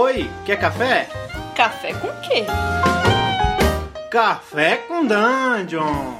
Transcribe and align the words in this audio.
Oi, 0.00 0.30
quer 0.46 0.60
café? 0.60 1.08
Café 1.56 1.92
com 1.92 2.06
quê? 2.20 2.44
Café 4.08 4.76
com 4.76 5.04
Dungeon! 5.04 6.14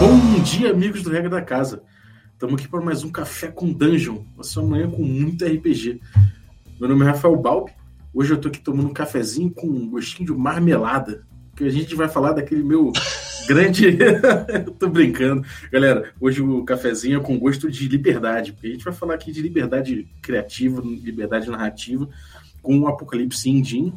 Bom 0.00 0.42
dia, 0.42 0.70
amigos 0.70 1.02
do 1.02 1.10
Regra 1.10 1.28
da 1.28 1.42
Casa. 1.42 1.82
Estamos 2.32 2.54
aqui 2.54 2.66
para 2.66 2.80
mais 2.80 3.04
um 3.04 3.12
Café 3.12 3.48
com 3.48 3.70
Dungeon, 3.70 4.24
uma 4.34 4.42
sua 4.42 4.62
manhã 4.62 4.90
com 4.90 5.02
muito 5.02 5.44
RPG. 5.44 6.00
Meu 6.80 6.88
nome 6.88 7.04
é 7.04 7.08
Rafael 7.08 7.36
Balbi. 7.36 7.72
Hoje 8.14 8.32
eu 8.32 8.40
tô 8.40 8.48
aqui 8.48 8.58
tomando 8.58 8.88
um 8.88 8.94
cafezinho 8.94 9.50
com 9.50 9.66
um 9.66 9.90
gostinho 9.90 10.32
de 10.32 10.34
marmelada, 10.34 11.26
que 11.54 11.64
a 11.64 11.70
gente 11.70 11.94
vai 11.94 12.08
falar 12.08 12.32
daquele 12.32 12.62
meu 12.62 12.90
grande. 13.46 13.98
tô 14.78 14.88
brincando. 14.88 15.44
Galera, 15.70 16.12
hoje 16.20 16.42
o 16.42 16.64
cafezinho 16.64 17.20
é 17.20 17.22
com 17.22 17.38
gosto 17.38 17.70
de 17.70 17.88
liberdade, 17.88 18.52
porque 18.52 18.68
a 18.68 18.70
gente 18.70 18.84
vai 18.84 18.94
falar 18.94 19.14
aqui 19.14 19.32
de 19.32 19.42
liberdade 19.42 20.08
criativa, 20.20 20.82
liberdade 20.82 21.50
narrativa, 21.50 22.08
com 22.62 22.78
o 22.80 22.86
Apocalipse 22.86 23.50
Indin. 23.50 23.92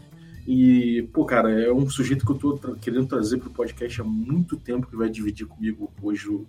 E, 0.48 1.08
pô, 1.12 1.26
cara, 1.26 1.52
é 1.52 1.72
um 1.72 1.90
sujeito 1.90 2.26
que 2.26 2.32
eu 2.32 2.38
tô 2.38 2.58
tra 2.58 2.76
querendo 2.76 3.08
trazer 3.08 3.38
pro 3.38 3.50
podcast 3.50 4.02
há 4.02 4.04
muito 4.04 4.58
tempo, 4.58 4.88
que 4.88 4.96
vai 4.96 5.10
dividir 5.10 5.48
comigo 5.48 5.92
hoje 6.02 6.28
o 6.30 6.46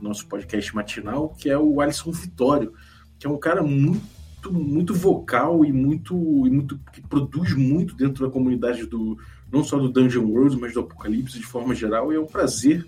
nosso 0.00 0.26
podcast 0.26 0.74
matinal, 0.74 1.30
que 1.38 1.48
é 1.48 1.56
o 1.56 1.80
Alisson 1.80 2.10
Vitório, 2.10 2.72
que 3.18 3.26
é 3.26 3.30
um 3.30 3.38
cara 3.38 3.62
muito 3.62 4.16
muito 4.48 4.94
vocal 4.94 5.64
e 5.64 5.72
muito 5.72 6.14
e 6.46 6.50
muito 6.50 6.78
que 6.92 7.00
produz 7.00 7.52
muito 7.52 7.96
dentro 7.96 8.24
da 8.24 8.32
comunidade 8.32 8.86
do 8.86 9.18
não 9.52 9.64
só 9.64 9.78
do 9.78 9.88
Dungeon 9.88 10.24
World, 10.24 10.56
mas 10.60 10.72
do 10.72 10.80
Apocalipse 10.80 11.38
de 11.38 11.46
forma 11.46 11.74
geral. 11.74 12.12
E 12.12 12.16
é 12.16 12.20
um 12.20 12.26
prazer 12.26 12.86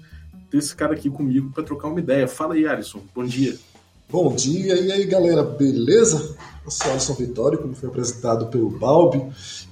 ter 0.51 0.59
esse 0.59 0.75
cara 0.75 0.95
aqui 0.95 1.11
comigo 1.11 1.51
para 1.53 1.65
trocar 1.65 1.89
uma 1.89 2.01
ideia. 2.01 2.27
Fala 2.27 2.55
aí, 2.55 2.67
Alisson. 2.67 3.01
Bom 3.15 3.25
dia. 3.25 3.57
Bom 4.11 4.35
dia, 4.35 4.75
e 4.81 4.91
aí 4.91 5.05
galera, 5.05 5.43
beleza? 5.43 6.35
Eu 6.65 6.71
sou 6.71 6.91
Alisson 6.91 7.13
Vitório, 7.13 7.59
como 7.59 7.75
foi 7.75 7.91
apresentado 7.91 8.47
pelo 8.47 8.71
Balbi, 8.71 9.23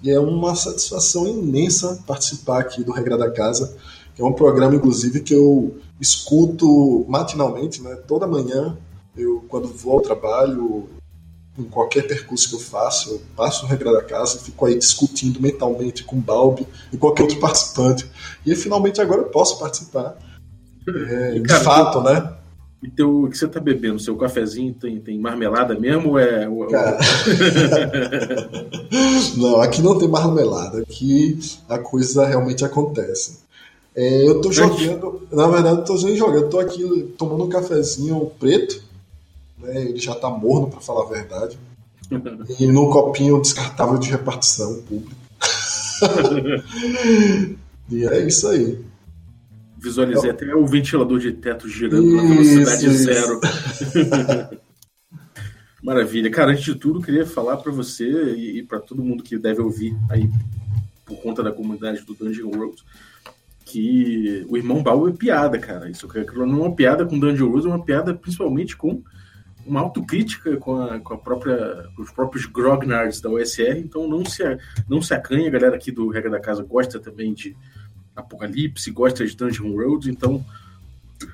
e 0.03 0.11
é 0.11 0.21
uma 0.21 0.55
satisfação 0.55 1.27
imensa 1.27 2.05
participar 2.07 2.61
aqui 2.61 2.85
do 2.85 2.93
Regra 2.93 3.17
da 3.17 3.31
Casa, 3.31 3.75
que 4.15 4.21
é 4.21 4.25
um 4.25 4.35
programa, 4.35 4.75
inclusive, 4.75 5.21
que 5.21 5.35
eu 5.35 5.79
escuto 5.99 7.07
matinalmente, 7.09 7.81
né? 7.81 7.97
Toda 8.07 8.27
manhã, 8.27 8.77
eu 9.17 9.43
quando 9.49 9.69
vou 9.69 9.95
ao 9.95 10.01
trabalho, 10.03 10.87
em 11.59 11.65
qualquer 11.65 12.07
percurso 12.07 12.49
que 12.49 12.55
eu 12.55 12.61
faço, 12.61 13.11
eu 13.11 13.23
passo 13.37 13.65
o 13.65 13.69
regra 13.69 13.93
da 13.93 14.03
casa, 14.03 14.39
fico 14.39 14.67
aí 14.67 14.79
discutindo 14.79 15.41
mentalmente 15.41 16.05
com 16.05 16.17
o 16.17 16.21
Balbi 16.21 16.67
e 16.93 16.97
qualquer 16.97 17.23
outro 17.23 17.39
participante. 17.41 18.07
E 18.45 18.55
finalmente 18.55 19.01
agora 19.01 19.23
eu 19.23 19.29
posso 19.29 19.59
participar. 19.59 20.17
É, 20.89 21.39
de 21.39 21.55
fato, 21.55 22.01
né? 22.01 22.33
E 22.83 22.91
teu, 22.91 23.25
o 23.25 23.31
que 23.31 23.37
você 23.37 23.49
tá 23.49 23.59
bebendo? 23.59 23.99
Seu 23.99 24.17
cafezinho 24.17 24.75
tem, 24.75 25.01
tem 25.01 25.19
marmelada 25.19 25.79
mesmo 25.79 26.11
ou 26.11 26.19
é. 26.19 26.47
Cara... 26.71 26.99
não, 29.37 29.61
aqui 29.61 29.83
não 29.83 29.99
tem 29.99 30.07
marmelada. 30.07 30.81
Aqui 30.81 31.39
a 31.69 31.79
coisa 31.79 32.27
realmente 32.27 32.65
acontece. 32.65 33.41
É, 33.95 34.29
eu 34.29 34.41
tô 34.43 34.53
jogando. 34.53 35.27
Na 35.33 35.49
verdade, 35.49 35.79
eu 35.79 35.85
tô 35.85 35.97
jogando. 35.97 36.45
Eu 36.45 36.49
tô 36.51 36.61
aqui 36.61 37.15
tomando 37.17 37.45
um 37.45 37.49
cafezinho 37.49 38.31
preto 38.39 38.86
né? 39.59 39.83
Ele 39.83 39.99
já 39.99 40.13
está 40.13 40.31
morno, 40.31 40.69
para 40.69 40.81
falar 40.81 41.05
a 41.05 41.09
verdade. 41.09 41.59
e 42.59 42.67
no 42.67 42.91
copinho 42.91 43.41
descartável 43.41 43.99
de 43.99 44.11
repartição 44.11 44.83
pública. 44.83 45.17
e 47.91 48.07
é 48.07 48.27
isso 48.27 48.49
aí. 48.49 48.85
Visualizei 49.79 50.31
então, 50.31 50.49
até 50.49 50.57
o 50.57 50.67
ventilador 50.67 51.19
de 51.19 51.33
teto 51.33 51.69
girando 51.69 52.17
na 52.17 52.23
velocidade 52.23 52.87
isso. 52.87 53.05
zero. 53.05 53.41
Maravilha. 55.83 56.31
Cara, 56.31 56.51
antes 56.53 56.65
de 56.65 56.75
tudo, 56.75 57.01
queria 57.01 57.25
falar 57.27 57.59
para 57.59 57.71
você 57.71 58.35
e, 58.35 58.63
para 58.63 58.81
todo 58.81 59.05
mundo 59.05 59.23
que 59.23 59.39
deve 59.39 59.61
ouvir 59.61 59.97
aí 60.11 60.29
por 61.05 61.17
conta 61.19 61.43
da 61.43 61.53
comunidade 61.53 62.03
do 62.03 62.15
Dungeon 62.15 62.49
World 62.49 62.83
que 63.65 64.47
o 64.49 64.57
irmão 64.57 64.83
Baú 64.83 65.09
é 65.09 65.13
piada, 65.13 65.59
cara. 65.59 65.91
Isso 65.91 66.09
não 66.35 66.65
é 66.65 66.67
uma 66.67 66.75
piada 66.75 67.05
com 67.05 67.19
Dungeon 67.19 67.49
World, 67.49 67.67
é 67.67 67.71
uma 67.71 67.85
piada 67.85 68.15
principalmente 68.15 68.77
com 68.77 69.03
uma 69.67 69.81
autocrítica 69.81 70.57
com, 70.57 70.81
a, 70.81 70.99
com, 71.01 71.15
a 71.15 71.19
própria, 71.19 71.89
com 71.95 72.03
os 72.03 72.11
próprios 72.11 72.47
grognards 72.47 73.21
da 73.21 73.29
OSR, 73.29 73.79
então 73.79 74.09
não 74.09 74.25
se, 74.25 74.43
não 74.89 75.03
se 75.03 75.13
acanha, 75.13 75.49
a 75.49 75.51
galera 75.51 75.77
aqui 75.77 75.91
do 75.91 76.09
Regra 76.09 76.31
da 76.31 76.41
Casa 76.41 76.63
gosta 76.63 77.01
também 77.01 77.35
de 77.35 77.57
Apocalipse, 78.15 78.91
gosta 78.91 79.27
de 79.27 79.37
Dungeon 79.37 79.73
World, 79.73 80.11
então 80.11 80.45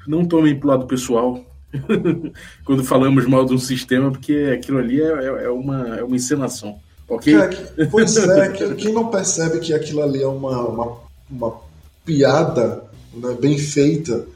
não 0.07 0.25
tomem 0.25 0.59
pro 0.59 0.69
lado 0.69 0.87
pessoal 0.87 1.45
quando 2.65 2.85
falamos 2.85 3.27
mal 3.27 3.45
de 3.45 3.55
um 3.55 3.59
sistema, 3.59 4.11
porque 4.11 4.53
aquilo 4.55 4.79
ali 4.79 5.01
é, 5.01 5.07
é, 5.07 5.45
é 5.45 5.51
uma, 5.51 5.97
é 5.97 6.03
uma 6.03 6.17
encenação. 6.17 6.79
Ok? 7.09 7.35
É, 7.35 7.85
pois 7.87 8.17
é, 8.17 8.75
quem 8.75 8.93
não 8.93 9.09
percebe 9.09 9.59
que 9.59 9.75
aquilo 9.75 10.03
ali 10.03 10.23
é 10.23 10.27
uma, 10.27 10.67
uma, 10.67 10.97
uma 11.31 11.61
piada 12.05 12.85
né, 13.15 13.37
bem 13.41 13.59
feita, 13.59 14.27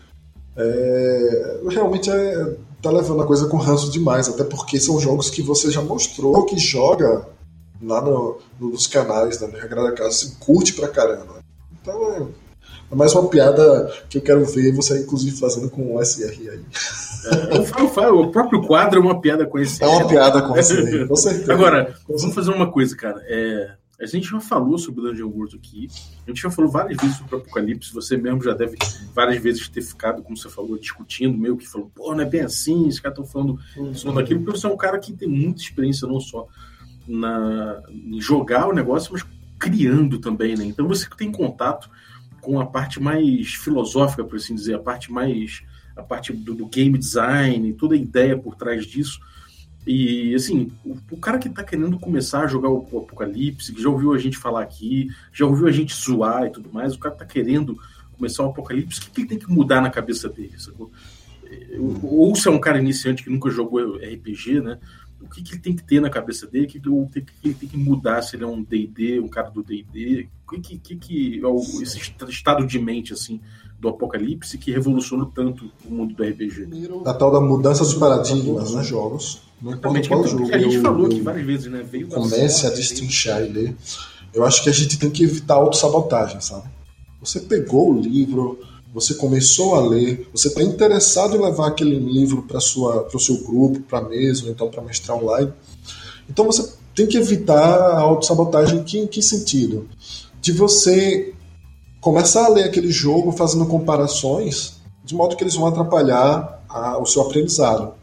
é, 0.56 1.60
realmente 1.70 2.10
é, 2.10 2.56
tá 2.86 2.96
levando 2.96 3.22
a 3.22 3.26
coisa 3.26 3.48
com 3.48 3.56
ranço 3.56 3.90
demais, 3.90 4.28
até 4.28 4.44
porque 4.44 4.78
são 4.78 5.00
jogos 5.00 5.28
que 5.28 5.42
você 5.42 5.70
já 5.70 5.82
mostrou 5.82 6.44
que 6.44 6.56
joga 6.56 7.26
lá 7.82 8.00
no, 8.00 8.38
nos 8.60 8.86
canais 8.86 9.38
da 9.38 9.46
Regra 9.46 9.82
da 9.82 9.92
Casa, 9.92 10.10
assim, 10.10 10.36
curte 10.38 10.72
pra 10.72 10.88
caramba. 10.88 11.40
Então 11.80 12.12
é, 12.12 12.22
é, 12.92 12.94
mais 12.94 13.12
uma 13.12 13.28
piada 13.28 13.92
que 14.08 14.18
eu 14.18 14.22
quero 14.22 14.44
ver 14.44 14.72
você, 14.72 15.00
inclusive, 15.00 15.36
fazendo 15.36 15.68
com 15.68 15.96
o 15.96 16.04
SR 16.04 16.30
aí. 16.30 16.64
É, 17.26 17.56
eu 17.58 17.64
falo, 17.64 17.88
falo, 17.88 18.22
o 18.22 18.30
próprio 18.30 18.62
quadro 18.62 19.00
é 19.00 19.02
uma 19.02 19.20
piada 19.20 19.44
com 19.46 19.58
esse. 19.58 19.82
É 19.82 19.86
uma 19.86 20.06
piada 20.06 20.42
com 20.42 20.56
esse, 20.56 21.06
com 21.06 21.16
certeza. 21.16 21.52
Agora, 21.52 21.94
vamos 22.08 22.34
fazer 22.34 22.52
uma 22.52 22.70
coisa, 22.70 22.96
cara. 22.96 23.20
É, 23.26 23.70
a 24.00 24.06
gente 24.06 24.28
já 24.28 24.40
falou 24.40 24.78
sobre 24.78 25.00
o 25.00 25.04
Dungeon 25.04 25.28
World 25.28 25.56
aqui, 25.56 25.88
a 26.26 26.30
gente 26.30 26.42
já 26.42 26.50
falou 26.50 26.70
várias 26.70 27.00
vezes 27.00 27.16
sobre 27.16 27.34
o 27.34 27.38
Apocalipse, 27.38 27.92
você 27.92 28.16
mesmo 28.16 28.42
já 28.42 28.52
deve 28.52 28.76
várias 29.14 29.42
vezes 29.42 29.68
ter 29.68 29.82
ficado, 29.82 30.22
como 30.22 30.36
você 30.36 30.48
falou, 30.48 30.78
discutindo, 30.78 31.36
meio 31.36 31.56
que 31.56 31.66
falou, 31.66 31.90
pô, 31.94 32.14
não 32.14 32.20
é 32.20 32.26
bem 32.26 32.42
assim, 32.42 32.86
os 32.86 33.00
caras 33.00 33.18
estão 33.18 33.30
falando 33.30 33.58
isso, 33.90 34.12
daquilo, 34.12 34.40
porque 34.42 34.58
você 34.58 34.66
é 34.66 34.70
um 34.70 34.76
cara 34.76 34.98
que 34.98 35.12
tem 35.12 35.28
muita 35.28 35.62
experiência 35.62 36.06
não 36.06 36.20
só 36.20 36.46
na, 37.08 37.82
em 37.88 38.20
jogar 38.20 38.68
o 38.68 38.74
negócio, 38.74 39.12
mas 39.12 39.24
criando 39.58 40.18
também, 40.18 40.54
né? 40.56 40.64
Então 40.64 40.86
você 40.86 41.08
tem 41.16 41.32
contato 41.32 41.88
com 42.40 42.60
a 42.60 42.66
parte 42.66 43.00
mais 43.00 43.54
filosófica, 43.54 44.22
por 44.22 44.36
assim 44.36 44.54
dizer, 44.54 44.74
a 44.74 44.78
parte 44.78 45.10
mais 45.10 45.62
a 45.96 46.02
parte 46.02 46.32
do, 46.32 46.54
do 46.54 46.66
game 46.66 46.98
design, 46.98 47.72
toda 47.72 47.94
a 47.94 47.98
ideia 47.98 48.36
por 48.36 48.54
trás 48.54 48.84
disso. 48.84 49.18
E, 49.86 50.34
assim, 50.34 50.72
o, 50.84 50.96
o, 51.12 51.16
cara 51.16 51.38
que 51.38 51.48
tá 51.48 51.62
querendo 51.62 51.96
começar 51.98 52.42
a 52.42 52.46
jogar 52.48 52.68
o, 52.68 52.88
o, 52.90 52.98
Apocalipse, 52.98 53.72
que 53.72 53.80
já 53.80 53.88
ouviu 53.88 54.12
a 54.12 54.18
gente 54.18 54.36
falar 54.36 54.62
aqui, 54.62 55.08
já 55.32 55.46
ouviu 55.46 55.68
a 55.68 55.72
gente 55.72 55.94
zoar 55.94 56.46
e 56.46 56.50
tudo 56.50 56.72
mais, 56.72 56.94
o 56.94 56.98
cara 56.98 57.14
tá 57.14 57.24
querendo 57.24 57.78
começar 58.16 58.42
o 58.42 58.50
Apocalipse, 58.50 58.98
o 58.98 59.02
que, 59.04 59.10
que 59.10 59.20
ele 59.20 59.28
tem 59.28 59.38
que 59.38 59.48
mudar 59.48 59.80
na 59.80 59.90
cabeça 59.90 60.28
dele? 60.28 60.58
Sacou? 60.58 60.90
Ou 62.02 62.34
se 62.34 62.48
é 62.48 62.50
um 62.50 62.58
cara 62.58 62.80
iniciante 62.80 63.22
que 63.22 63.30
nunca 63.30 63.48
jogou 63.48 63.96
RPG, 63.96 64.60
né? 64.60 64.78
O 65.20 65.28
que, 65.28 65.42
que 65.42 65.54
ele 65.54 65.62
tem 65.62 65.76
que 65.76 65.84
ter 65.84 66.00
na 66.00 66.10
cabeça 66.10 66.46
dele? 66.46 66.66
O 66.66 66.68
que, 66.68 66.80
que, 66.80 66.88
ele, 66.88 67.26
tem, 67.42 67.52
tem 67.52 67.68
que 67.68 67.76
mudar 67.76 68.22
se 68.22 68.36
ele 68.36 68.44
é 68.44 68.46
um 68.46 68.62
DD, 68.62 69.20
um 69.20 69.28
cara 69.28 69.50
do 69.50 69.62
DD? 69.62 70.28
O 70.46 70.60
que, 70.60 70.78
que, 70.78 70.96
que 70.96 71.40
é 71.40 71.46
o, 71.46 71.58
esse 71.80 71.98
estado 72.28 72.66
de 72.66 72.78
mente, 72.78 73.12
assim, 73.12 73.40
do 73.78 73.88
Apocalipse 73.88 74.56
que 74.58 74.70
revolucionou 74.70 75.26
tanto 75.26 75.70
o 75.84 75.92
mundo 75.92 76.14
do 76.14 76.22
RPG? 76.22 76.68
A 77.04 77.14
tal 77.14 77.30
da 77.30 77.40
mudança 77.40 77.84
de 77.84 77.96
paradigmas 77.96 78.70
nos 78.70 78.86
jogos 78.86 79.46
não 79.60 79.72
importa 79.72 80.08
qual 80.08 80.26
jogo. 80.26 80.54
a 80.54 80.58
gente 80.58 80.80
falou 80.80 81.06
aqui 81.06 81.20
várias 81.20 81.46
vezes, 81.46 81.66
né? 81.70 81.82
Veio 81.82 82.08
comece 82.08 82.66
a 82.66 82.70
destrinchar 82.70 83.42
e 83.42 83.48
ler. 83.48 83.76
Eu 84.34 84.44
acho 84.44 84.62
que 84.62 84.68
a 84.68 84.72
gente 84.72 84.98
tem 84.98 85.10
que 85.10 85.24
evitar 85.24 85.54
autossabotagem, 85.54 86.40
sabe? 86.40 86.68
Você 87.20 87.40
pegou 87.40 87.90
o 87.90 88.00
livro, 88.00 88.58
você 88.92 89.14
começou 89.14 89.74
a 89.74 89.80
ler, 89.80 90.28
você 90.32 90.48
está 90.48 90.62
interessado 90.62 91.36
em 91.36 91.40
levar 91.42 91.68
aquele 91.68 91.98
livro 91.98 92.42
para 92.42 92.58
o 92.58 93.18
seu 93.18 93.42
grupo, 93.44 93.80
para 93.80 94.00
a 94.00 94.08
mesa, 94.08 94.44
ou 94.44 94.50
então 94.50 94.70
para 94.70 94.82
mestrar 94.82 95.16
online. 95.16 95.52
Então 96.28 96.44
você 96.44 96.70
tem 96.94 97.06
que 97.06 97.16
evitar 97.16 97.78
a 97.78 97.98
autossabotagem. 98.00 98.84
Que, 98.84 98.98
em 98.98 99.06
que 99.06 99.22
sentido? 99.22 99.88
De 100.40 100.52
você 100.52 101.32
começar 102.06 102.44
a 102.44 102.48
ler 102.48 102.62
aquele 102.62 102.92
jogo 102.92 103.32
fazendo 103.32 103.66
comparações, 103.66 104.74
de 105.04 105.12
modo 105.12 105.34
que 105.34 105.42
eles 105.42 105.56
vão 105.56 105.66
atrapalhar 105.66 106.62
a, 106.68 107.02
o 107.02 107.04
seu 107.04 107.20
aprendizado. 107.22 107.94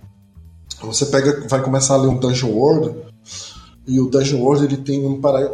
Você 0.82 1.06
pega, 1.06 1.48
vai 1.48 1.64
começar 1.64 1.94
a 1.94 1.98
ler 1.98 2.10
um 2.10 2.18
Dungeon 2.18 2.50
World, 2.50 2.98
e 3.88 4.02
o 4.02 4.10
Dungeon 4.10 4.42
World 4.42 4.66
ele 4.66 4.76
tem 4.76 5.08
um 5.08 5.22
para, 5.22 5.54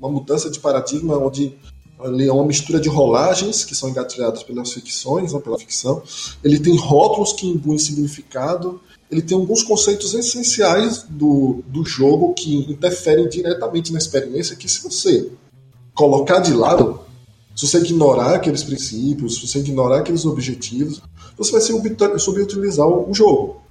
uma 0.00 0.08
mudança 0.08 0.48
de 0.48 0.58
paradigma 0.58 1.18
onde 1.18 1.54
ele 2.02 2.26
é 2.26 2.32
uma 2.32 2.46
mistura 2.46 2.80
de 2.80 2.88
rolagens 2.88 3.62
que 3.62 3.74
são 3.74 3.90
engatilhadas 3.90 4.42
pelas 4.42 4.72
ficções, 4.72 5.34
não 5.34 5.42
pela 5.42 5.58
ficção. 5.58 6.02
Ele 6.42 6.58
tem 6.58 6.74
rótulos 6.74 7.34
que 7.34 7.46
imbuem 7.46 7.78
significado. 7.78 8.80
Ele 9.10 9.20
tem 9.20 9.36
alguns 9.36 9.62
conceitos 9.62 10.14
essenciais 10.14 11.04
do, 11.10 11.62
do 11.66 11.84
jogo 11.84 12.32
que 12.32 12.56
interferem 12.72 13.28
diretamente 13.28 13.92
na 13.92 13.98
experiência. 13.98 14.56
Que 14.56 14.68
se 14.68 14.82
você 14.82 15.30
colocar 15.94 16.40
de 16.40 16.54
lado, 16.54 17.11
se 17.54 17.66
você 17.66 17.78
ignorar 17.78 18.34
aqueles 18.34 18.62
princípios, 18.62 19.36
se 19.36 19.46
você 19.46 19.58
ignorar 19.58 19.98
aqueles 19.98 20.24
objetivos, 20.24 21.02
você 21.36 21.52
vai 21.52 22.18
subutilizar 22.18 22.86
o 22.86 23.12
jogo. 23.12 23.62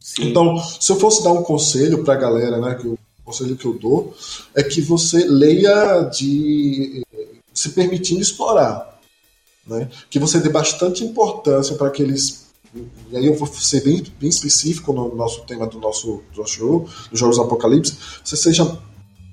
Sim. 0.00 0.30
Então, 0.30 0.58
se 0.58 0.92
eu 0.92 0.96
fosse 0.96 1.24
dar 1.24 1.32
um 1.32 1.42
conselho 1.42 2.04
para 2.04 2.14
a 2.14 2.18
galera, 2.18 2.60
né, 2.60 2.74
que 2.74 2.86
o 2.86 2.98
conselho 3.24 3.56
que 3.56 3.64
eu 3.64 3.72
dou 3.74 4.14
é 4.54 4.62
que 4.62 4.80
você 4.80 5.24
leia 5.24 6.02
de 6.02 7.02
se 7.52 7.70
permitindo 7.70 8.20
explorar, 8.20 9.00
né? 9.66 9.88
Que 10.10 10.18
você 10.18 10.40
dê 10.40 10.50
bastante 10.50 11.04
importância 11.04 11.76
para 11.76 11.86
aqueles 11.86 12.44
e 13.10 13.16
aí 13.16 13.26
eu 13.26 13.34
vou 13.34 13.46
ser 13.46 13.84
bem, 13.84 14.02
bem 14.18 14.28
específico 14.28 14.92
no 14.92 15.14
nosso 15.14 15.44
tema 15.44 15.64
do 15.66 15.78
nosso, 15.78 16.22
do 16.32 16.40
nosso 16.40 16.54
jogo, 16.54 16.90
dos 17.08 17.20
Jogos 17.20 17.38
Apocalipse, 17.38 17.96
você 18.24 18.36
seja 18.36 18.78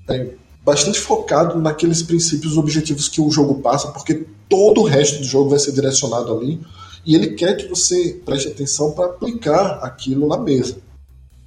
é, 0.08 0.36
bastante 0.64 1.00
focado 1.00 1.60
naqueles 1.60 2.04
princípios 2.04 2.58
objetivos 2.58 3.10
que 3.10 3.20
o 3.20 3.32
jogo 3.32 3.62
passa, 3.62 3.92
porque 3.92 4.26
todo 4.48 4.82
o 4.82 4.86
resto 4.86 5.20
do 5.20 5.26
jogo 5.26 5.50
vai 5.50 5.60
ser 5.60 5.72
direcionado 5.72 6.38
ali 6.38 6.60
e 7.06 7.16
ele 7.16 7.32
quer 7.32 7.56
que 7.58 7.68
você 7.68 8.22
preste 8.24 8.48
atenção 8.48 8.92
para 8.92 9.06
aplicar 9.06 9.80
aquilo 9.84 10.28
na 10.28 10.38
mesa. 10.38 10.78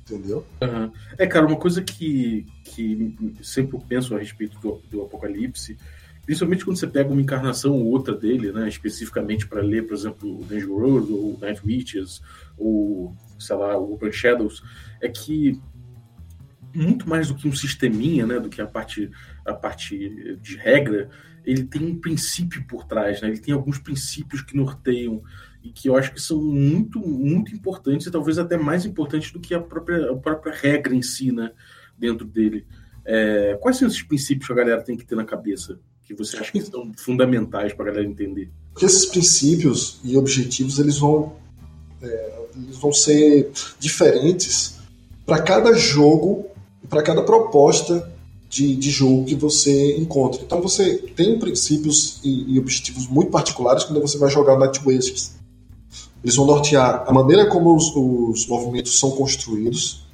Entendeu? 0.03 0.45
Uhum. 0.61 0.91
É, 1.17 1.27
cara, 1.27 1.47
uma 1.47 1.57
coisa 1.57 1.81
que, 1.81 2.47
que 2.65 3.15
sempre 3.43 3.79
penso 3.89 4.15
a 4.15 4.19
respeito 4.19 4.59
do, 4.59 4.81
do 4.91 5.03
Apocalipse, 5.03 5.79
principalmente 6.27 6.65
quando 6.65 6.77
você 6.77 6.87
pega 6.87 7.11
uma 7.11 7.23
encarnação 7.23 7.73
ou 7.73 7.87
outra 7.87 8.15
dele, 8.15 8.53
né, 8.53 8.69
especificamente 8.69 9.47
para 9.47 9.63
ler, 9.63 9.87
por 9.87 9.95
exemplo, 9.95 10.41
o 10.41 10.45
Danger 10.45 10.71
World, 10.71 11.13
ou 11.13 11.39
Night 11.41 11.61
Witches, 11.65 12.21
ou, 12.59 13.15
sei 13.39 13.57
lá, 13.57 13.79
o 13.79 13.95
Open 13.95 14.13
Shadows, 14.13 14.63
é 15.01 15.09
que 15.09 15.61
muito 16.75 17.09
mais 17.09 17.29
do 17.29 17.35
que 17.35 17.49
um 17.49 17.55
sisteminha, 17.55 18.27
né, 18.27 18.39
do 18.41 18.49
que 18.49 18.61
a 18.61 18.67
parte, 18.67 19.11
a 19.45 19.55
parte 19.55 20.37
de 20.41 20.57
regra, 20.57 21.09
ele 21.45 21.65
tem 21.65 21.85
um 21.85 21.99
princípio 21.99 22.65
por 22.67 22.85
trás, 22.85 23.21
né? 23.21 23.29
Ele 23.29 23.39
tem 23.39 23.53
alguns 23.53 23.79
princípios 23.79 24.43
que 24.43 24.57
norteiam 24.57 25.23
e 25.63 25.71
que 25.71 25.89
eu 25.89 25.97
acho 25.97 26.13
que 26.13 26.21
são 26.21 26.41
muito, 26.43 26.99
muito 26.99 27.55
importantes 27.55 28.07
e 28.07 28.11
talvez 28.11 28.39
até 28.39 28.57
mais 28.57 28.85
importantes 28.87 29.31
do 29.31 29.41
que 29.41 29.55
a 29.55 29.61
própria, 29.61 30.11
a 30.11 30.17
própria 30.17 30.55
regra 30.55 30.95
em 30.95 31.03
si, 31.03 31.31
né? 31.31 31.53
Dentro 31.99 32.27
dele. 32.27 32.67
É, 33.05 33.59
quais 33.61 33.77
são 33.77 33.87
esses 33.87 34.03
princípios 34.03 34.47
que 34.47 34.53
a 34.53 34.57
galera 34.57 34.83
tem 34.83 34.97
que 34.97 35.05
ter 35.05 35.15
na 35.15 35.25
cabeça? 35.25 35.79
Que 36.03 36.15
você 36.15 36.37
acha 36.37 36.51
que 36.51 36.61
são 36.63 36.93
fundamentais 36.97 37.73
para 37.75 37.85
a 37.85 37.89
galera 37.89 38.07
entender? 38.07 38.51
Porque 38.73 38.87
esses 38.87 39.07
princípios 39.07 40.01
e 40.03 40.17
objetivos, 40.17 40.79
eles 40.79 40.99
vão, 40.99 41.37
é, 42.03 42.47
eles 42.57 42.77
vão 42.79 42.93
ser 42.93 43.51
diferentes 43.79 44.79
para 45.27 45.43
cada 45.43 45.75
jogo, 45.75 46.51
para 46.95 47.03
cada 47.03 47.23
proposta 47.23 48.09
de, 48.49 48.77
de 48.77 48.89
jogo 48.89 49.25
que 49.25 49.35
você 49.35 49.97
encontra. 49.97 50.41
Então 50.43 50.63
você 50.63 50.95
tem 51.17 51.41
princípios 51.41 52.21
e, 52.23 52.55
e 52.55 52.59
objetivos 52.61 53.09
muito 53.09 53.33
particulares 53.33 53.83
quando 53.83 54.01
você 54.01 54.17
vai 54.17 54.31
jogar 54.31 54.57
Night 54.57 54.81
Wastes. 54.85 55.35
Eles 56.23 56.37
vão 56.37 56.47
nortear 56.47 57.05
a 57.05 57.13
maneira 57.13 57.47
como 57.47 57.75
os, 57.75 57.93
os 57.97 58.47
movimentos 58.47 58.99
são 58.99 59.11
construídos, 59.11 60.05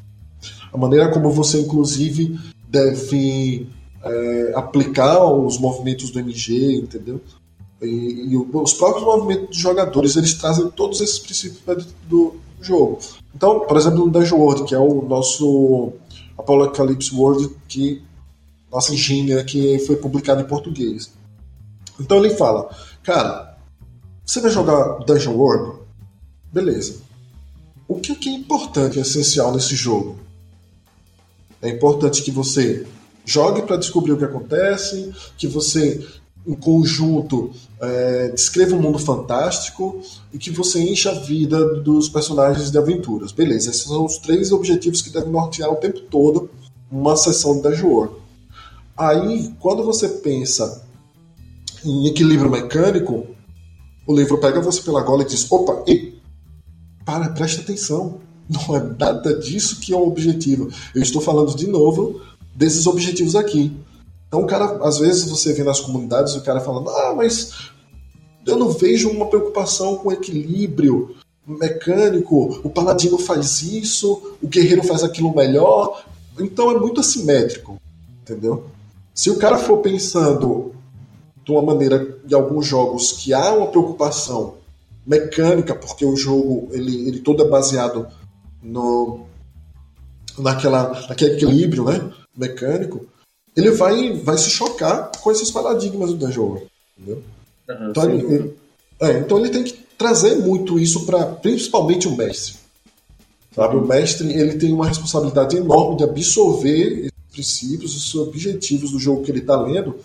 a 0.73 0.79
maneira 0.79 1.11
como 1.11 1.31
você, 1.31 1.61
inclusive, 1.61 2.39
deve 2.67 3.67
é, 4.03 4.53
aplicar 4.55 5.31
os 5.31 5.59
movimentos 5.59 6.11
do 6.11 6.19
MG, 6.19 6.77
entendeu? 6.77 7.21
E, 7.83 8.33
e, 8.33 8.37
os 8.37 8.73
próprios 8.73 9.05
movimentos 9.05 9.49
dos 9.49 9.59
jogadores 9.59 10.17
eles 10.17 10.35
trazem 10.35 10.71
todos 10.71 11.01
esses 11.01 11.19
princípios 11.19 11.61
dentro 11.67 11.87
do 12.09 12.35
jogo. 12.61 12.99
Então, 13.35 13.61
por 13.61 13.77
exemplo, 13.77 13.99
no 13.99 14.11
Dungeon 14.11 14.39
World, 14.39 14.65
que 14.65 14.75
é 14.75 14.79
o 14.79 15.03
nosso 15.03 15.93
Apocalypse 16.41 17.15
World, 17.15 17.55
que 17.69 18.03
nossa 18.71 18.95
engenharia 18.95 19.45
que 19.45 19.79
foi 19.81 19.97
publicado 19.97 20.41
em 20.41 20.47
português. 20.47 21.13
Então 21.99 22.19
ele 22.19 22.35
fala, 22.35 22.71
cara, 23.03 23.59
você 24.25 24.41
vai 24.41 24.51
jogar 24.51 24.99
Dungeon 25.05 25.35
World? 25.35 25.81
Beleza. 26.53 27.01
O 27.87 27.99
que 27.99 28.29
é, 28.29 28.33
importante 28.33 28.99
e 28.99 29.03
essencial 29.03 29.53
nesse 29.53 29.75
jogo? 29.75 30.19
É 31.61 31.69
importante 31.69 32.23
que 32.23 32.31
você 32.31 32.87
jogue 33.25 33.63
para 33.63 33.77
descobrir 33.77 34.13
o 34.13 34.17
que 34.17 34.25
acontece, 34.25 35.13
que 35.37 35.47
você, 35.47 36.07
em 36.51 36.55
conjunto, 36.55 37.53
é, 37.81 38.29
descreva 38.29 38.75
um 38.75 38.83
mundo 38.83 38.99
fantástico 38.99 40.01
e 40.33 40.39
que 40.39 40.51
você 40.51 40.81
encha 40.81 41.11
a 41.11 41.15
vida 41.15 41.81
dos 41.81 42.09
personagens 42.09 42.73
de 42.73 42.79
aventuras. 42.79 43.31
Beleza, 43.31 43.71
esses 43.71 43.85
são 43.85 44.05
os 44.05 44.19
três 44.19 44.51
objetivos 44.51 45.01
que 45.01 45.11
devem 45.11 45.31
nortear 45.31 45.71
o 45.71 45.77
tempo 45.77 46.01
todo 46.01 46.51
uma 46.91 47.17
sessão 47.17 47.55
de 47.57 47.63
Dungeon 47.63 47.89
World. 47.89 48.15
Aí, 48.97 49.55
quando 49.61 49.85
você 49.85 50.09
pensa 50.09 50.85
em 51.85 52.07
equilíbrio 52.09 52.51
mecânico, 52.51 53.29
o 54.05 54.15
livro 54.15 54.39
pega 54.39 54.61
você 54.61 54.83
pela 54.83 55.03
gola 55.03 55.23
e 55.23 55.27
diz: 55.27 55.51
opa, 55.53 55.85
ei, 55.87 56.19
para, 57.05 57.29
preste 57.29 57.61
atenção. 57.61 58.19
Não 58.49 58.75
é 58.75 58.83
nada 58.99 59.39
disso 59.39 59.79
que 59.79 59.93
é 59.93 59.97
o 59.97 60.09
objetivo. 60.09 60.69
Eu 60.93 61.01
estou 61.01 61.23
falando 61.23 61.55
de 61.55 61.69
novo 61.69 62.21
desses 62.57 62.89
objetivos 62.89 63.37
aqui. 63.37 63.73
Então, 64.31 64.43
o 64.43 64.47
cara, 64.47 64.79
às 64.87 64.99
vezes 64.99 65.29
você 65.29 65.53
vê 65.53 65.65
nas 65.65 65.81
comunidades 65.81 66.37
o 66.37 66.43
cara 66.43 66.61
falando: 66.61 66.89
ah, 66.89 67.13
mas 67.17 67.73
eu 68.47 68.57
não 68.57 68.71
vejo 68.71 69.11
uma 69.11 69.27
preocupação 69.27 69.97
com 69.97 70.13
equilíbrio 70.13 71.17
mecânico. 71.45 72.61
O 72.63 72.71
paladino 72.71 73.19
faz 73.19 73.61
isso, 73.61 74.37
o 74.41 74.47
guerreiro 74.47 74.85
faz 74.85 75.03
aquilo 75.03 75.35
melhor. 75.35 76.05
Então 76.39 76.71
é 76.71 76.79
muito 76.79 77.01
assimétrico, 77.01 77.77
entendeu? 78.23 78.67
Se 79.13 79.31
o 79.31 79.37
cara 79.37 79.59
for 79.59 79.79
pensando 79.79 80.77
de 81.45 81.51
uma 81.51 81.63
maneira, 81.63 82.21
de 82.25 82.33
alguns 82.33 82.65
jogos, 82.65 83.11
que 83.11 83.35
há 83.35 83.53
uma 83.53 83.67
preocupação 83.67 84.55
mecânica, 85.05 85.75
porque 85.75 86.05
o 86.05 86.15
jogo 86.15 86.69
ele, 86.71 87.09
ele 87.09 87.19
todo 87.19 87.43
é 87.43 87.49
baseado 87.49 88.07
no, 88.63 89.27
naquela, 90.39 91.05
naquele 91.09 91.35
equilíbrio 91.35 91.85
né, 91.85 92.13
mecânico, 92.37 93.07
ele 93.57 93.71
vai, 93.73 94.13
vai 94.15 94.39
se 94.39 94.51
chocar 94.51 95.11
com 95.21 95.31
esses 95.31 95.51
paradigmas 95.51 96.13
do 96.13 96.31
jogo. 96.31 96.63
Entendeu? 96.99 97.23
Uhum, 97.69 97.91
então, 97.91 98.11
ele, 98.11 98.35
ele, 98.35 98.57
é, 99.01 99.19
então 99.19 99.39
ele 99.39 99.51
tem 99.51 99.65
que 99.65 99.73
trazer 99.97 100.37
muito 100.37 100.79
isso 100.79 101.05
para 101.07 101.27
principalmente 101.27 102.09
o 102.09 102.17
mestre. 102.17 102.55
Sabe? 103.55 103.77
O 103.77 103.87
mestre 103.87 104.33
ele 104.33 104.57
tem 104.57 104.73
uma 104.73 104.87
responsabilidade 104.87 105.57
enorme 105.57 105.97
de 105.97 106.05
absorver 106.05 107.11
princípios, 107.31 107.97
os 107.97 108.15
objetivos 108.15 108.91
do 108.91 108.99
jogo 108.99 109.23
que 109.23 109.31
ele 109.31 109.39
está 109.41 109.61
lendo, 109.61 109.97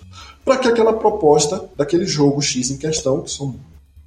para 0.43 0.57
que 0.57 0.67
aquela 0.67 0.93
proposta 0.93 1.67
daquele 1.75 2.05
jogo 2.05 2.41
X 2.41 2.69
em 2.69 2.77
questão, 2.77 3.21
que 3.21 3.31
são 3.31 3.55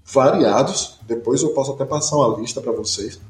variados, 0.05 0.99
depois 1.07 1.43
eu 1.43 1.51
posso 1.51 1.73
até 1.73 1.85
passar 1.85 2.17
uma 2.17 2.39
lista 2.39 2.61
para 2.61 2.73
vocês, 2.73 3.21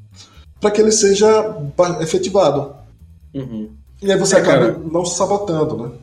para 0.60 0.70
que 0.70 0.80
ele 0.80 0.92
seja 0.92 1.56
efetivado. 2.00 2.74
Uhum. 3.34 3.70
E 4.00 4.12
aí 4.12 4.18
você 4.18 4.36
é, 4.36 4.40
acaba 4.40 4.72
cara, 4.72 4.78
não 4.78 5.04
se 5.04 5.16
sabotando, 5.16 5.76
né? 5.76 5.98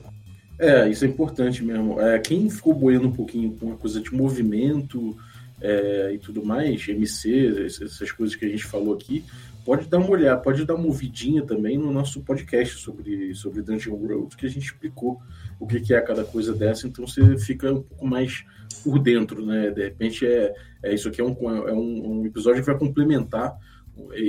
É, 0.57 0.89
isso 0.89 1.05
é 1.05 1.07
importante 1.07 1.63
mesmo. 1.63 1.99
É, 1.99 2.19
quem 2.19 2.49
ficou 2.49 2.73
boiando 2.73 3.07
um 3.07 3.11
pouquinho 3.11 3.51
com 3.53 3.73
a 3.73 3.75
coisa 3.75 4.01
de 4.01 4.13
movimento 4.13 5.15
é, 5.61 6.11
e 6.13 6.17
tudo 6.17 6.45
mais, 6.45 6.87
MC, 6.87 7.65
essas 7.65 8.11
coisas 8.11 8.35
que 8.35 8.45
a 8.45 8.49
gente 8.49 8.63
falou 8.63 8.93
aqui, 8.93 9.23
pode 9.65 9.87
dar 9.87 9.97
uma 9.97 10.09
olhada, 10.09 10.39
pode 10.39 10.63
dar 10.65 10.75
uma 10.75 10.85
ouvidinha 10.85 11.41
também 11.41 11.77
no 11.77 11.91
nosso 11.91 12.21
podcast 12.21 12.77
sobre, 12.77 13.33
sobre 13.33 13.61
Dungeon 13.61 13.95
World, 13.95 14.35
que 14.35 14.45
a 14.45 14.49
gente 14.49 14.65
explicou 14.65 15.19
o 15.59 15.65
que, 15.65 15.93
é 15.93 16.01
cada 16.01 16.23
coisa 16.23 16.53
dessa, 16.53 16.87
então 16.87 17.07
você 17.07 17.37
fica 17.37 17.71
um 17.71 17.81
pouco 17.81 18.05
mais 18.05 18.45
por 18.83 18.99
dentro, 18.99 19.43
né? 19.45 19.71
De 19.71 19.83
repente 19.83 20.25
é, 20.25 20.53
é 20.83 20.93
isso 20.93 21.07
aqui 21.07 21.19
é 21.19 21.23
um, 21.23 21.35
é 21.67 21.73
um, 21.73 22.19
um 22.19 22.25
episódio 22.25 22.61
que 22.61 22.69
vai 22.69 22.77
complementar 22.77 23.57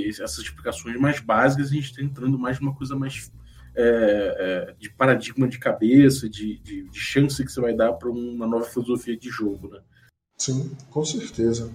essas 0.07 0.39
explicações 0.39 0.99
mais 0.99 1.19
básicas, 1.19 1.67
a 1.67 1.73
gente 1.73 1.91
está 1.91 2.01
entrando 2.01 2.39
mais 2.39 2.59
numa 2.59 2.73
coisa 2.73 2.95
mais 2.95 3.31
é, 3.79 4.35
é, 4.69 4.75
de 4.79 4.89
paradigma 4.89 5.47
de 5.47 5.59
cabeça, 5.59 6.27
de, 6.27 6.57
de, 6.59 6.89
de, 6.89 6.99
chance 6.99 7.45
que 7.45 7.51
você 7.51 7.61
vai 7.61 7.75
dar 7.75 7.93
para 7.93 8.09
uma 8.09 8.47
nova 8.47 8.65
filosofia 8.65 9.15
de 9.15 9.29
jogo, 9.29 9.69
né? 9.69 9.79
Sim, 10.37 10.71
com 10.89 11.05
certeza. 11.05 11.71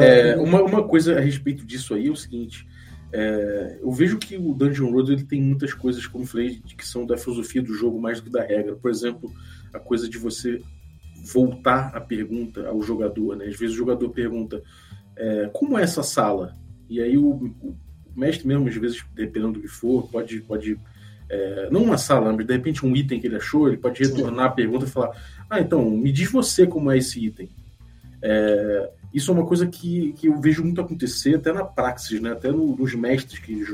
É, 0.00 0.36
uma, 0.36 0.62
uma 0.62 0.86
coisa 0.86 1.18
a 1.18 1.20
respeito 1.20 1.66
disso 1.66 1.94
aí 1.94 2.06
é 2.06 2.10
o 2.10 2.16
seguinte: 2.16 2.66
é, 3.12 3.78
eu 3.82 3.90
vejo 3.92 4.18
que 4.18 4.38
o 4.38 4.54
Dungeon 4.54 4.90
Road 4.90 5.12
ele 5.12 5.24
tem 5.24 5.42
muitas 5.42 5.74
coisas, 5.74 6.06
como 6.06 6.24
falei, 6.24 6.60
que 6.60 6.86
são 6.86 7.04
da 7.04 7.18
filosofia 7.18 7.62
do 7.62 7.74
jogo 7.74 8.00
mais 8.00 8.18
do 8.18 8.24
que 8.24 8.30
da 8.30 8.42
regra. 8.42 8.74
Por 8.74 8.90
exemplo, 8.90 9.30
a 9.72 9.78
coisa 9.78 10.08
de 10.08 10.16
você 10.16 10.62
voltar 11.24 11.94
a 11.94 12.00
pergunta 12.00 12.66
ao 12.68 12.80
jogador. 12.80 13.36
Né? 13.36 13.46
Às 13.46 13.56
vezes 13.56 13.74
o 13.74 13.78
jogador 13.78 14.08
pergunta 14.10 14.62
é, 15.16 15.50
como 15.52 15.78
é 15.78 15.82
essa 15.82 16.02
sala? 16.02 16.56
E 16.88 17.00
aí 17.00 17.18
o, 17.18 17.30
o, 17.60 17.76
mestre 18.16 18.46
mesmo, 18.46 18.68
às 18.68 18.76
vezes, 18.76 19.04
dependendo 19.14 19.54
do 19.54 19.60
que 19.60 19.68
for, 19.68 20.08
pode. 20.08 20.40
pode 20.40 20.78
é, 21.32 21.68
não 21.70 21.82
uma 21.82 21.96
sala, 21.96 22.30
mas 22.30 22.46
de 22.46 22.52
repente 22.52 22.84
um 22.84 22.94
item 22.94 23.18
que 23.18 23.26
ele 23.26 23.36
achou, 23.36 23.66
ele 23.66 23.78
pode 23.78 24.04
retornar 24.04 24.46
a 24.46 24.50
pergunta 24.50 24.84
e 24.84 24.88
falar: 24.88 25.16
Ah, 25.48 25.60
então, 25.60 25.90
me 25.90 26.12
diz 26.12 26.30
você 26.30 26.66
como 26.66 26.90
é 26.90 26.98
esse 26.98 27.24
item. 27.24 27.48
É, 28.20 28.90
isso 29.14 29.30
é 29.30 29.34
uma 29.34 29.46
coisa 29.46 29.66
que, 29.66 30.12
que 30.12 30.26
eu 30.26 30.38
vejo 30.38 30.62
muito 30.62 30.80
acontecer 30.80 31.36
até 31.36 31.50
na 31.50 31.64
praxis, 31.64 32.20
né? 32.20 32.32
até 32.32 32.52
no, 32.52 32.76
nos 32.76 32.94
mestres 32.94 33.38
que, 33.40 33.64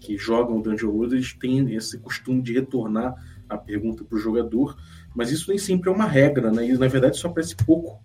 que 0.00 0.18
jogam 0.18 0.58
o 0.58 0.62
Dungeon 0.62 0.90
World, 0.90 1.14
eles 1.14 1.32
têm 1.32 1.72
esse 1.72 1.98
costume 1.98 2.42
de 2.42 2.52
retornar 2.52 3.14
a 3.48 3.56
pergunta 3.56 4.02
para 4.02 4.16
o 4.16 4.20
jogador, 4.20 4.76
mas 5.14 5.30
isso 5.30 5.50
nem 5.50 5.58
sempre 5.58 5.88
é 5.88 5.92
uma 5.92 6.06
regra, 6.06 6.50
né? 6.50 6.66
e 6.66 6.72
na 6.76 6.88
verdade 6.88 7.16
isso 7.16 7.26
aparece 7.26 7.54
pouco 7.54 8.00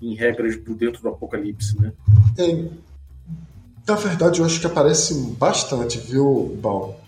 em 0.00 0.14
regras 0.14 0.56
do 0.56 0.74
dentro 0.74 1.02
do 1.02 1.08
Apocalipse. 1.08 1.80
Né? 1.80 1.92
É, 2.38 2.64
Na 3.86 3.94
verdade, 3.96 4.40
eu 4.40 4.46
acho 4.46 4.60
que 4.60 4.66
aparece 4.66 5.14
bastante, 5.36 5.98
viu, 5.98 6.56
Bal? 6.62 7.00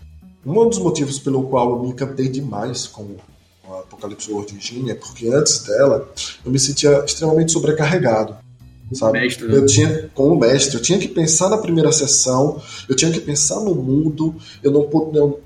Um 0.45 0.67
dos 0.67 0.79
motivos 0.79 1.19
pelo 1.19 1.43
qual 1.43 1.71
eu 1.71 1.83
me 1.83 1.89
encantei 1.89 2.27
demais 2.27 2.85
com 2.87 3.15
a 3.69 3.79
Apocalipse 3.79 4.31
World 4.31 4.53
Engine 4.55 4.91
é 4.91 4.95
porque 4.95 5.27
antes 5.29 5.63
dela 5.63 6.11
eu 6.45 6.51
me 6.51 6.59
sentia 6.59 7.03
extremamente 7.05 7.51
sobrecarregado. 7.51 8.35
Sabe? 8.93 9.21
Mestre, 9.21 9.47
né? 9.47 9.55
Eu 9.55 9.65
tinha, 9.65 10.11
como 10.13 10.35
mestre, 10.35 10.75
eu 10.75 10.81
tinha 10.81 10.99
que 10.99 11.07
pensar 11.07 11.49
na 11.49 11.57
primeira 11.57 11.91
sessão, 11.91 12.61
eu 12.87 12.95
tinha 12.95 13.11
que 13.11 13.19
pensar 13.19 13.59
no 13.61 13.73
mundo, 13.73 14.35
eu 14.61 14.71
não, 14.71 14.81
eu, 15.13 15.41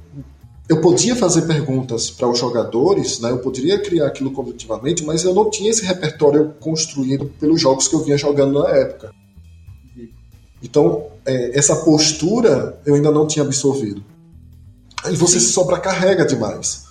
eu 0.68 0.82
podia 0.82 1.16
fazer 1.16 1.44
perguntas 1.44 2.10
para 2.10 2.28
os 2.28 2.38
jogadores, 2.38 3.20
né? 3.20 3.32
eu 3.32 3.38
poderia 3.38 3.80
criar 3.80 4.08
aquilo 4.08 4.32
coletivamente, 4.32 5.06
mas 5.06 5.24
eu 5.24 5.34
não 5.34 5.50
tinha 5.50 5.70
esse 5.70 5.86
repertório 5.86 6.56
construído 6.60 7.32
pelos 7.40 7.62
jogos 7.62 7.88
que 7.88 7.96
eu 7.96 8.04
vinha 8.04 8.18
jogando 8.18 8.60
na 8.62 8.70
época. 8.70 9.14
Então, 10.62 11.08
é, 11.26 11.58
essa 11.58 11.76
postura 11.86 12.82
eu 12.86 12.96
ainda 12.96 13.12
não 13.12 13.28
tinha 13.28 13.46
absorvido. 13.46 14.04
Aí 15.04 15.16
você 15.16 15.40
Sim. 15.40 15.48
se 15.48 15.54
sobrecarrega 15.54 16.26
demais. 16.26 16.88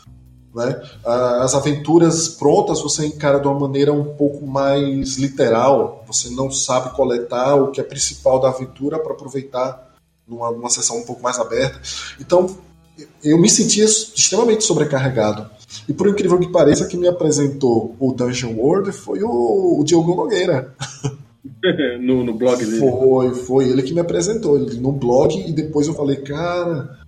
Né? 0.54 0.80
As 1.04 1.54
aventuras 1.54 2.28
prontas 2.28 2.80
você 2.80 3.06
encara 3.06 3.38
de 3.38 3.46
uma 3.46 3.60
maneira 3.60 3.92
um 3.92 4.16
pouco 4.16 4.46
mais 4.46 5.16
literal. 5.16 6.02
Você 6.06 6.30
não 6.30 6.50
sabe 6.50 6.96
coletar 6.96 7.56
o 7.56 7.70
que 7.70 7.80
é 7.80 7.84
principal 7.84 8.40
da 8.40 8.48
aventura 8.48 8.98
para 8.98 9.12
aproveitar 9.12 9.94
numa, 10.26 10.50
numa 10.50 10.70
sessão 10.70 10.98
um 10.98 11.04
pouco 11.04 11.22
mais 11.22 11.38
aberta. 11.38 11.80
Então, 12.18 12.56
eu 13.22 13.38
me 13.38 13.50
sentia 13.50 13.84
extremamente 13.84 14.64
sobrecarregado. 14.64 15.50
E 15.86 15.92
por 15.92 16.08
incrível 16.08 16.38
que 16.38 16.50
pareça, 16.50 16.86
quem 16.86 16.98
me 16.98 17.08
apresentou 17.08 17.94
o 18.00 18.12
Dungeon 18.12 18.54
World 18.54 18.92
foi 18.92 19.22
o, 19.22 19.80
o 19.80 19.84
Diogo 19.84 20.14
Nogueira. 20.14 20.74
no, 22.00 22.24
no 22.24 22.34
blog 22.34 22.64
dele. 22.64 22.78
Foi, 22.78 23.34
foi 23.34 23.68
ele 23.68 23.82
que 23.82 23.92
me 23.92 24.00
apresentou. 24.00 24.56
Ele 24.56 24.80
no 24.80 24.92
blog 24.92 25.34
e 25.36 25.52
depois 25.52 25.86
eu 25.86 25.94
falei, 25.94 26.16
cara, 26.16 26.98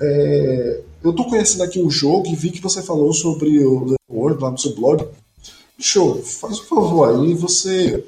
é, 0.00 0.80
eu 1.02 1.12
tô 1.12 1.24
conhecendo 1.24 1.62
aqui 1.62 1.80
um 1.80 1.90
jogo 1.90 2.26
e 2.28 2.34
vi 2.34 2.50
que 2.50 2.60
você 2.60 2.82
falou 2.82 3.12
sobre 3.12 3.64
o 3.64 3.96
World 4.10 4.42
lá 4.42 4.50
no 4.50 4.58
seu 4.58 4.74
blog. 4.74 5.06
Bicho, 5.76 6.22
faz 6.22 6.60
um 6.60 6.64
favor 6.64 7.08
aí, 7.08 7.34
você 7.34 8.04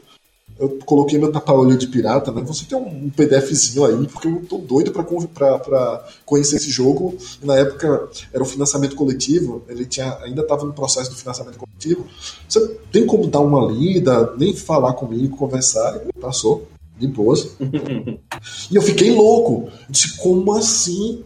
eu 0.59 0.79
coloquei 0.85 1.19
meu 1.19 1.33
tapa-olho 1.33 1.77
de 1.77 1.89
pirata, 1.89 2.31
né? 2.31 2.41
Você 2.43 2.65
tem 2.65 2.79
um 2.79 3.11
PDFzinho 3.11 3.85
aí, 3.85 4.07
porque 4.07 4.29
eu 4.29 4.45
tô 4.49 4.59
doido 4.59 4.93
para 4.93 6.07
conhecer 6.25 6.57
esse 6.57 6.71
jogo. 6.71 7.17
Na 7.43 7.57
época 7.57 8.09
era 8.33 8.43
um 8.43 8.47
financiamento 8.47 8.95
coletivo, 8.95 9.63
ele 9.69 9.85
tinha, 9.85 10.17
ainda 10.23 10.43
estava 10.43 10.65
no 10.65 10.73
processo 10.73 11.11
do 11.11 11.17
financiamento 11.17 11.59
coletivo. 11.59 12.07
Você 12.49 12.61
tem 12.93 13.07
como 13.07 13.27
dar 13.27 13.41
uma 13.41 13.71
lida, 13.73 14.35
nem 14.39 14.55
falar 14.55 14.93
comigo, 14.93 15.37
conversar, 15.37 16.01
e 16.09 16.21
passou, 16.21 16.69
de 16.97 17.09
boas. 17.09 17.57
e 18.71 18.77
eu 18.77 18.83
fiquei 18.83 19.13
louco. 19.13 19.69
Eu 19.69 19.73
disse, 19.89 20.17
como 20.19 20.53
assim? 20.53 21.25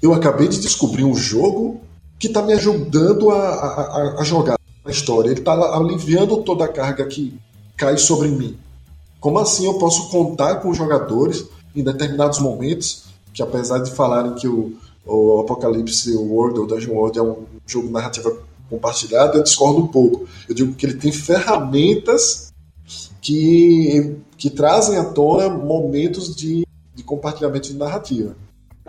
Eu 0.00 0.14
acabei 0.14 0.48
de 0.48 0.60
descobrir 0.60 1.04
um 1.04 1.14
jogo 1.14 1.80
que 2.18 2.26
está 2.28 2.42
me 2.42 2.52
ajudando 2.52 3.30
a, 3.30 3.48
a, 3.48 4.20
a 4.20 4.24
jogar 4.24 4.58
a 4.84 4.90
história. 4.90 5.30
Ele 5.30 5.40
está 5.40 5.52
aliviando 5.52 6.42
toda 6.42 6.64
a 6.64 6.68
carga 6.68 7.04
que 7.06 7.38
cai 7.76 7.96
sobre 7.96 8.28
mim. 8.28 8.56
Como 9.20 9.38
assim 9.38 9.66
eu 9.66 9.74
posso 9.74 10.08
contar 10.10 10.56
com 10.56 10.70
os 10.70 10.76
jogadores 10.76 11.46
em 11.74 11.82
determinados 11.82 12.38
momentos, 12.38 13.04
que 13.32 13.42
apesar 13.42 13.78
de 13.78 13.90
falarem 13.90 14.34
que 14.34 14.48
o, 14.48 14.76
o 15.04 15.40
Apocalipse 15.40 16.14
World 16.14 16.60
ou 16.60 16.66
Dungeon 16.66 16.94
World 16.94 17.18
é 17.18 17.22
um 17.22 17.44
jogo 17.66 17.90
narrativa 17.90 18.36
compartilhada, 18.70 19.36
eu 19.36 19.42
discordo 19.42 19.80
um 19.80 19.86
pouco. 19.88 20.26
Eu 20.48 20.54
digo 20.54 20.74
que 20.74 20.86
ele 20.86 20.94
tem 20.94 21.12
ferramentas 21.12 22.52
que, 23.20 24.16
que 24.36 24.50
trazem 24.50 24.98
à 24.98 25.04
tona 25.04 25.48
momentos 25.48 26.34
de, 26.34 26.66
de 26.94 27.02
compartilhamento 27.02 27.68
de 27.68 27.76
narrativa. 27.76 28.36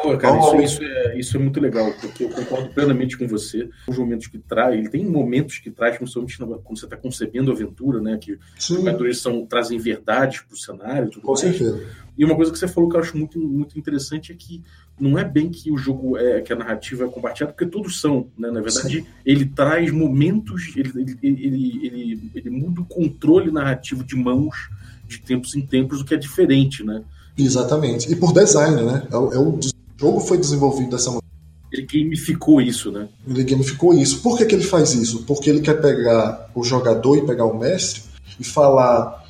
Pô, 0.01 0.17
cara, 0.17 0.39
isso, 0.39 0.55
isso, 0.61 0.83
é, 0.83 1.19
isso 1.19 1.35
é 1.35 1.39
muito 1.39 1.59
legal, 1.59 1.91
porque 1.99 2.23
eu 2.23 2.29
concordo 2.29 2.69
plenamente 2.69 3.17
com 3.17 3.27
você. 3.27 3.69
Os 3.85 3.97
momentos 3.97 4.27
que 4.27 4.37
traz, 4.39 4.77
ele 4.77 4.89
tem 4.89 5.05
momentos 5.05 5.57
que 5.59 5.69
traz, 5.69 5.97
principalmente 5.97 6.37
quando 6.37 6.79
você 6.79 6.85
está 6.85 6.95
concebendo 6.95 7.51
a 7.51 7.53
aventura, 7.53 7.99
né? 7.99 8.17
Que 8.17 8.39
Sim. 8.57 8.75
os 8.75 8.79
jogadores 8.79 9.19
são, 9.19 9.45
trazem 9.45 9.77
verdades 9.77 10.39
para 10.41 10.53
o 10.53 10.57
cenário. 10.57 11.09
Tudo 11.09 11.21
com 11.21 11.33
mais. 11.33 11.41
certeza. 11.41 11.85
E 12.17 12.23
uma 12.23 12.35
coisa 12.35 12.51
que 12.51 12.57
você 12.57 12.67
falou 12.67 12.89
que 12.89 12.95
eu 12.95 13.01
acho 13.01 13.17
muito, 13.17 13.39
muito 13.39 13.77
interessante 13.77 14.31
é 14.31 14.35
que 14.35 14.63
não 14.99 15.17
é 15.17 15.23
bem 15.23 15.49
que 15.49 15.71
o 15.71 15.77
jogo 15.77 16.17
é 16.17 16.41
que 16.41 16.51
a 16.51 16.55
narrativa 16.55 17.05
é 17.05 17.07
compartilhada, 17.09 17.53
porque 17.53 17.69
todos 17.69 17.99
são, 17.99 18.27
né? 18.37 18.49
Na 18.51 18.61
verdade, 18.61 19.01
Sim. 19.01 19.05
ele 19.25 19.45
traz 19.45 19.91
momentos, 19.91 20.73
ele, 20.75 20.91
ele, 20.95 21.17
ele, 21.21 21.87
ele, 21.87 22.31
ele 22.35 22.49
muda 22.49 22.81
o 22.81 22.85
controle 22.85 23.51
narrativo 23.51 24.03
de 24.03 24.15
mãos 24.15 24.69
de 25.05 25.19
tempos 25.19 25.55
em 25.55 25.61
tempos, 25.61 25.99
o 25.99 26.05
que 26.05 26.13
é 26.13 26.17
diferente, 26.17 26.83
né? 26.83 27.03
Exatamente. 27.37 28.11
E 28.11 28.15
por 28.15 28.33
design, 28.33 28.81
né? 28.83 29.07
É 29.11 29.17
o, 29.17 29.33
é 29.33 29.39
o 29.39 29.59
jogo 29.99 30.21
foi 30.21 30.37
desenvolvido 30.37 30.91
dessa 30.91 31.07
maneira. 31.09 31.27
Ele 31.71 31.85
gamificou 31.85 32.61
isso, 32.61 32.91
né? 32.91 33.09
Ele 33.27 33.43
gamificou 33.43 33.93
isso. 33.93 34.21
Por 34.21 34.37
que, 34.37 34.45
que 34.45 34.55
ele 34.55 34.63
faz 34.63 34.93
isso? 34.93 35.23
Porque 35.23 35.49
ele 35.49 35.61
quer 35.61 35.79
pegar 35.79 36.49
o 36.55 36.63
jogador 36.63 37.17
e 37.17 37.25
pegar 37.25 37.45
o 37.45 37.59
mestre 37.59 38.03
e 38.39 38.43
falar: 38.43 39.23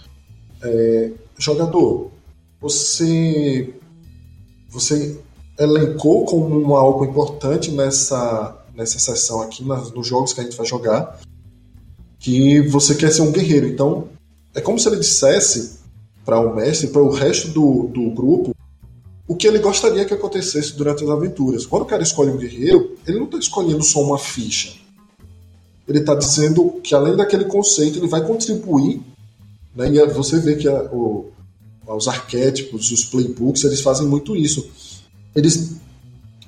é, 0.62 1.12
jogador, 1.38 2.12
você, 2.62 3.74
você 4.70 5.20
elencou 5.58 6.24
como 6.26 6.76
algo 6.76 7.04
importante 7.04 7.72
nessa, 7.72 8.58
nessa 8.74 9.00
sessão 9.00 9.42
aqui, 9.42 9.66
nas, 9.66 9.92
nos 9.92 10.08
jogos 10.08 10.32
que 10.32 10.40
a 10.40 10.44
gente 10.44 10.56
vai 10.56 10.66
jogar, 10.66 11.20
que 12.20 12.62
você 12.62 12.96
quer 12.96 13.12
ser 13.12 13.24
um 13.24 13.32
guerreiro. 13.32 13.68
Então, 13.68 14.08
é 14.56 14.62
como 14.62 14.80
se 14.80 14.88
ele 14.88 14.98
dissesse 14.98 15.80
para 16.24 16.40
o 16.40 16.56
mestre, 16.56 16.88
para 16.88 17.02
o 17.02 17.10
resto 17.10 17.50
do, 17.50 17.90
do 17.94 18.12
grupo, 18.12 18.56
o 19.29 19.36
que 19.36 19.48
ele 19.48 19.59
gostaria 19.59 20.03
que 20.05 20.13
acontecesse 20.13 20.75
durante 20.75 21.03
as 21.03 21.09
aventuras. 21.12 21.63
Quando 21.63 21.83
o 21.83 21.86
cara 21.86 22.01
escolhe 22.01 22.31
um 22.31 22.38
guerreiro, 22.38 22.98
ele 23.05 23.19
não 23.19 23.27
está 23.27 23.38
escolhendo 23.38 23.83
só 23.83 24.01
uma 24.01 24.17
ficha. 24.17 24.74
Ele 25.88 26.00
está 26.00 26.15
dizendo 26.15 26.81
que 26.83 26.95
além 26.95 27.15
daquele 27.15 27.45
conceito, 27.45 28.00
ele 28.00 28.07
vai 28.07 28.25
contribuir. 28.25 29.00
Né, 29.75 29.88
e 29.88 30.07
você 30.07 30.39
vê 30.39 30.55
que 30.55 30.67
a, 30.67 30.81
o, 30.91 31.29
os 31.86 32.07
arquétipos, 32.07 32.91
os 32.91 33.05
playbooks, 33.05 33.63
eles 33.65 33.81
fazem 33.81 34.07
muito 34.07 34.36
isso. 34.36 34.67
Eles, 35.36 35.75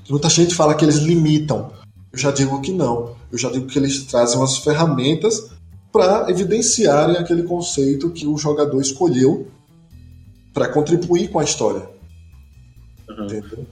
muita 0.09 0.27
gente 0.27 0.55
fala 0.55 0.73
que 0.73 0.83
eles 0.83 0.95
limitam. 0.95 1.71
Eu 2.11 2.17
já 2.17 2.31
digo 2.31 2.61
que 2.61 2.71
não. 2.71 3.15
Eu 3.31 3.37
já 3.37 3.51
digo 3.51 3.67
que 3.67 3.77
eles 3.77 4.05
trazem 4.05 4.39
umas 4.39 4.57
ferramentas 4.57 5.51
para 5.91 6.31
evidenciarem 6.31 7.17
aquele 7.17 7.43
conceito 7.43 8.09
que 8.09 8.25
o 8.25 8.39
jogador 8.39 8.81
escolheu 8.81 9.47
para 10.51 10.67
contribuir 10.67 11.29
com 11.29 11.37
a 11.37 11.43
história. 11.43 12.00
Uhum. 13.19 13.65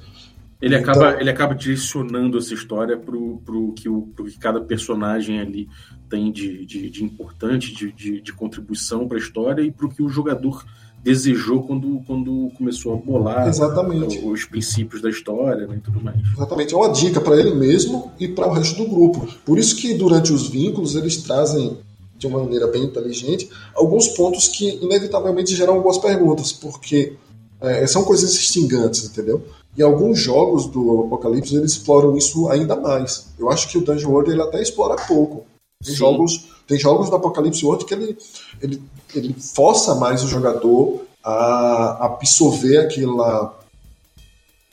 Ele, 0.61 0.75
então, 0.75 0.91
acaba, 0.93 1.21
ele 1.21 1.29
acaba 1.29 1.55
direcionando 1.55 2.37
essa 2.37 2.53
história 2.53 2.97
para 2.97 3.15
o 3.15 3.73
que, 3.73 3.87
o, 3.87 4.09
que 4.17 4.37
cada 4.37 4.59
personagem 4.59 5.39
ali 5.39 5.69
tem 6.09 6.31
de, 6.31 6.65
de, 6.65 6.89
de 6.89 7.03
importante, 7.03 7.73
de, 7.73 7.91
de, 7.91 8.21
de 8.21 8.33
contribuição 8.33 9.07
para 9.07 9.17
a 9.17 9.21
história 9.21 9.61
e 9.61 9.71
para 9.71 9.85
o 9.85 9.89
que 9.89 10.03
o 10.03 10.09
jogador 10.09 10.65
desejou 11.01 11.63
quando, 11.63 12.01
quando 12.05 12.51
começou 12.57 12.93
a 12.93 12.97
bolar 12.97 13.47
Exatamente. 13.47 14.19
os 14.19 14.43
princípios 14.43 15.01
da 15.01 15.09
história 15.09 15.65
né, 15.65 15.77
e 15.77 15.79
tudo 15.79 16.01
mais. 16.01 16.17
Exatamente, 16.35 16.73
é 16.73 16.77
uma 16.77 16.91
dica 16.91 17.21
para 17.21 17.37
ele 17.37 17.55
mesmo 17.55 18.11
e 18.19 18.27
para 18.27 18.47
o 18.47 18.51
resto 18.51 18.83
do 18.83 18.89
grupo. 18.89 19.27
Por 19.45 19.57
isso 19.57 19.77
que 19.77 19.93
durante 19.93 20.33
os 20.33 20.49
vínculos 20.49 20.95
eles 20.95 21.17
trazem 21.17 21.77
de 22.17 22.27
uma 22.27 22.43
maneira 22.43 22.67
bem 22.67 22.83
inteligente 22.83 23.49
alguns 23.73 24.09
pontos 24.09 24.49
que 24.49 24.77
inevitavelmente 24.83 25.55
geram 25.55 25.75
algumas 25.75 25.97
perguntas, 25.97 26.51
porque 26.51 27.13
é, 27.61 27.85
são 27.87 28.03
coisas 28.03 28.33
extingantes, 28.33 29.05
entendeu? 29.05 29.45
E 29.77 29.83
alguns 29.83 30.19
jogos 30.19 30.65
do 30.67 31.05
Apocalipse 31.05 31.55
eles 31.55 31.73
exploram 31.73 32.17
isso 32.17 32.49
ainda 32.49 32.75
mais. 32.75 33.27
Eu 33.37 33.49
acho 33.49 33.67
que 33.69 33.77
o 33.77 33.81
Dungeon 33.81 34.11
World 34.11 34.31
ele 34.31 34.41
até 34.41 34.61
explora 34.61 34.95
pouco. 35.07 35.45
Tem 35.83 35.95
jogos, 35.95 36.49
tem 36.67 36.77
jogos 36.77 37.09
do 37.09 37.15
Apocalipse 37.15 37.65
World 37.65 37.85
que 37.85 37.93
ele, 37.93 38.17
ele, 38.61 38.83
ele 39.15 39.33
força 39.33 39.95
mais 39.95 40.23
o 40.23 40.27
jogador 40.27 41.01
a 41.23 42.05
absorver 42.05 42.77
aquela, 42.77 43.57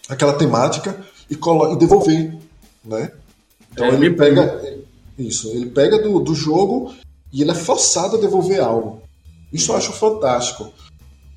aquela 0.09 0.33
temática 0.33 1.05
e, 1.29 1.37
colo 1.37 1.73
e 1.73 1.77
devolver, 1.77 2.37
né? 2.85 3.13
Então 3.73 3.87
é, 3.87 3.95
ele 3.95 4.11
pega 4.11 4.63
isso, 5.19 5.49
ele 5.49 5.67
pega 5.67 6.03
do, 6.03 6.21
do 6.21 6.35
jogo 6.35 6.95
e 7.33 7.43
ele 7.43 7.51
é 7.51 7.55
forçado 7.55 8.17
a 8.17 8.21
devolver 8.21 8.61
algo. 8.61 9.03
Isso 9.53 9.71
eu 9.71 9.77
acho 9.77 9.93
fantástico. 9.93 10.73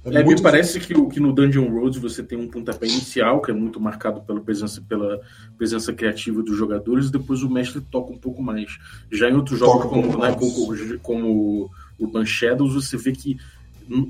É, 0.06 0.24
me 0.24 0.42
parece 0.42 0.80
que, 0.80 0.94
que 1.10 1.20
no 1.20 1.34
Dungeon 1.34 1.70
Roads 1.70 2.00
você 2.00 2.24
tem 2.24 2.38
um 2.38 2.48
pontapé 2.48 2.88
inicial, 2.88 3.42
que 3.42 3.52
é 3.52 3.54
muito 3.54 3.82
marcado 3.82 4.22
pela 4.22 4.40
presença, 4.40 4.82
pela 4.82 5.20
presença 5.58 5.92
criativa 5.92 6.42
dos 6.42 6.56
jogadores, 6.56 7.08
e 7.08 7.12
depois 7.12 7.44
o 7.44 7.50
mestre 7.50 7.82
toca 7.82 8.14
um 8.14 8.18
pouco 8.18 8.42
mais. 8.42 8.78
Já 9.12 9.30
em 9.30 9.34
outros 9.34 9.60
jogos, 9.60 9.90
como, 9.90 10.18
né, 10.18 10.32
como, 10.34 11.00
como 11.00 11.72
o 12.00 12.08
Ban 12.08 12.26
Shadows, 12.26 12.74
você 12.76 12.96
vê 12.96 13.12
que 13.12 13.38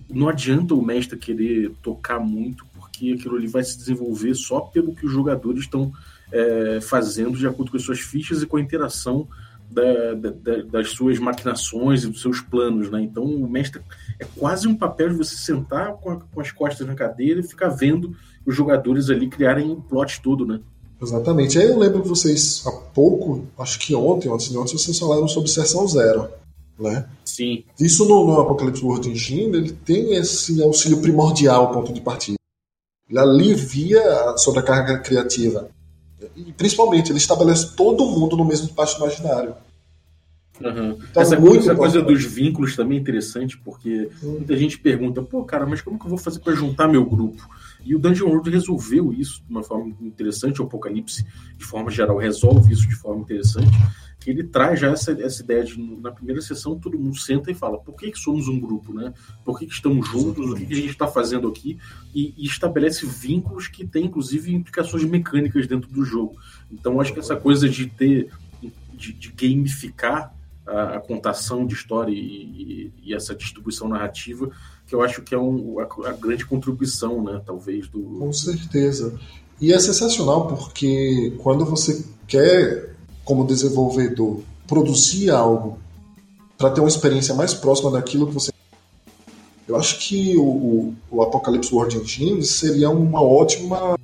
não 0.10 0.29
adianta 0.29 0.75
o 0.75 0.81
mestre 0.81 1.17
querer 1.17 1.72
tocar 1.81 2.19
muito, 2.19 2.65
porque 2.74 3.13
aquilo 3.13 3.38
ali 3.38 3.48
vai 3.48 3.63
se 3.63 3.77
desenvolver 3.77 4.36
só 4.36 4.60
pelo 4.60 4.93
que 4.93 5.05
os 5.05 5.12
jogadores 5.12 5.62
estão 5.62 5.91
é, 6.31 6.79
fazendo 6.81 7.38
de 7.38 7.48
acordo 7.48 7.72
com 7.72 7.77
as 7.77 7.84
suas 7.84 8.00
fichas 8.00 8.43
e 8.43 8.46
com 8.46 8.58
a 8.58 8.62
interação 8.62 9.27
da, 9.70 10.14
da, 10.14 10.64
das 10.64 10.92
suas 10.92 11.20
maquinações 11.20 12.04
e 12.04 12.08
dos 12.08 12.22
seus 12.22 12.42
planos, 12.42 12.90
né? 12.90 13.02
Então 13.02 13.24
o 13.24 13.50
mestre 13.50 13.82
é 14.20 14.26
quase 14.26 14.68
um 14.68 14.76
papel 14.76 15.10
de 15.10 15.16
você 15.16 15.36
sentar 15.36 15.94
com, 15.94 16.10
a, 16.10 16.20
com 16.20 16.42
as 16.42 16.52
costas 16.52 16.88
na 16.88 16.96
cadeira 16.96 17.40
e 17.40 17.48
ficar 17.48 17.70
vendo 17.70 18.16
os 18.46 18.56
jogadores 18.56 19.10
ali 19.10 19.30
criarem 19.30 19.70
um 19.70 19.80
plot 19.80 20.22
todo, 20.22 20.46
né? 20.46 20.60
Exatamente. 21.02 21.58
Aí 21.58 21.68
eu 21.68 21.78
lembro 21.78 22.02
que 22.02 22.10
vocês, 22.10 22.64
há 22.66 22.72
pouco, 22.72 23.46
acho 23.58 23.80
que 23.80 23.96
ontem, 23.96 24.30
antes 24.32 24.50
de 24.50 24.58
ontem, 24.58 24.78
vocês 24.78 24.98
falaram 24.98 25.28
sobre 25.28 25.50
Sessão 25.50 25.88
Zero, 25.88 26.28
né? 26.78 27.08
Sim. 27.24 27.64
Isso 27.80 28.06
no, 28.06 28.26
no 28.26 28.42
Apocalipse 28.42 28.84
World 28.84 29.10
Engine, 29.10 29.56
ele 29.56 29.72
tem 29.72 30.16
esse 30.16 30.62
auxílio 30.62 31.02
primordial, 31.02 31.72
ponto 31.72 31.94
de 31.94 32.02
partida. 32.02 32.38
Ele 33.10 33.20
alivia 33.20 34.02
a 34.02 34.38
sobrecarga 34.38 35.00
criativa. 35.00 35.70
E, 36.36 36.52
principalmente, 36.54 37.12
ele 37.12 37.18
estabelece 37.18 37.76
todo 37.76 38.06
mundo 38.06 38.36
no 38.36 38.46
mesmo 38.46 38.68
espaço 38.68 38.98
imaginário. 38.98 39.56
Uhum. 40.62 40.98
Então, 41.10 41.24
essa, 41.24 41.38
coisa, 41.38 41.60
essa 41.60 41.76
coisa, 41.76 42.02
dos 42.02 42.24
vínculos 42.26 42.76
também 42.76 42.98
é 42.98 43.02
interessante, 43.02 43.58
porque 43.58 44.10
hum. 44.22 44.32
muita 44.32 44.58
gente 44.58 44.78
pergunta, 44.78 45.22
pô, 45.22 45.44
cara, 45.44 45.66
mas 45.66 45.82
como 45.82 45.98
que 45.98 46.06
eu 46.06 46.10
vou 46.10 46.18
fazer 46.18 46.40
para 46.40 46.54
juntar 46.54 46.88
meu 46.88 47.06
grupo? 47.06 47.48
E 47.86 47.96
o 47.96 48.00
Dungeon 48.00 48.28
World 48.28 48.50
resolveu 48.50 49.14
isso 49.14 49.42
de 49.46 49.50
uma 49.50 49.64
forma 49.64 49.96
interessante, 50.02 50.62
o 50.62 50.66
Apocalipse, 50.66 51.26
de 51.58 51.64
forma 51.64 51.90
geral, 51.90 52.18
resolve 52.18 52.74
isso 52.74 52.88
de 52.88 52.96
forma 52.96 53.22
interessante, 53.22 53.72
ele 54.28 54.44
traz 54.44 54.80
já 54.80 54.92
essa, 54.92 55.12
essa 55.12 55.44
ideia 55.44 55.64
de, 55.64 55.80
na 56.02 56.12
primeira 56.12 56.42
sessão, 56.42 56.78
todo 56.78 56.98
mundo 56.98 57.18
senta 57.18 57.52
e 57.52 57.54
fala, 57.54 57.78
por 57.78 57.96
que, 57.96 58.12
que 58.12 58.20
somos 58.20 58.48
um 58.48 58.60
grupo, 58.60 58.94
né? 58.94 59.14
Por 59.46 59.58
que, 59.58 59.66
que 59.66 59.74
estamos 59.74 60.08
juntos, 60.08 60.52
o 60.52 60.56
que, 60.56 60.66
que 60.66 60.74
a 60.74 60.78
gente 60.78 60.90
está 60.90 61.08
fazendo 61.08 61.48
aqui, 61.48 61.78
e, 62.14 62.34
e, 62.38 62.46
estabelece 62.46 63.06
vínculos 63.06 63.68
que 63.68 63.86
têm, 63.86 64.06
inclusive, 64.06 64.54
implicações 64.54 65.04
mecânicas 65.06 65.68
dentro 65.68 65.90
do 65.90 66.04
jogo. 66.04 66.36
Então, 66.72 67.00
acho 67.00 67.14
que 67.14 67.20
essa 67.20 67.36
coisa 67.36 67.70
de 67.70 67.88
ter, 67.88 68.30
de, 68.94 69.14
de 69.14 69.32
gamificar 69.32 70.36
a, 70.68 70.98
a, 70.98 71.00
contação 71.00 71.66
de 71.66 71.74
história 71.74 72.12
e, 72.12 72.16
e, 72.16 72.94
e 73.04 73.14
essa 73.14 73.34
distribuição 73.34 73.88
narrativa 73.88 74.52
que 74.86 74.96
eu 74.96 75.02
acho 75.02 75.22
que 75.22 75.36
é 75.36 75.38
um, 75.38 75.80
a, 75.80 76.10
a, 76.10 76.14
grande 76.14 76.46
contribuição, 76.46 77.24
né, 77.24 77.42
talvez, 77.46 77.88
do. 77.88 78.02
Com 78.02 78.34
certeza. 78.34 79.20
E 79.62 79.72
é 79.72 79.80
sensacional 79.80 80.48
porque 80.48 81.36
quando 81.38 81.66
você 81.66 82.04
quer, 82.28 82.96
como 83.30 83.46
desenvolvedor, 83.46 84.40
produzir 84.66 85.30
algo 85.30 85.78
para 86.58 86.72
ter 86.72 86.82
uma 86.82 86.90
experiência 86.90 87.36
mais 87.36 87.54
próxima 87.54 87.92
daquilo 87.92 88.26
que 88.26 88.34
você. 88.34 88.52
Eu 89.68 89.76
acho 89.76 90.00
que 90.00 90.36
o, 90.36 90.96
o 91.12 91.22
Apocalypse 91.22 91.72
World 91.72 91.96
Engine 91.96 92.44
seria 92.44 92.90
uma 92.90 93.22
ótima. 93.22 94.00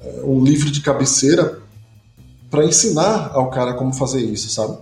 É, 0.00 0.22
um 0.24 0.42
livro 0.42 0.72
de 0.72 0.80
cabeceira 0.80 1.62
para 2.50 2.64
ensinar 2.64 3.30
ao 3.32 3.48
cara 3.48 3.74
como 3.74 3.94
fazer 3.94 4.22
isso, 4.22 4.50
sabe? 4.50 4.76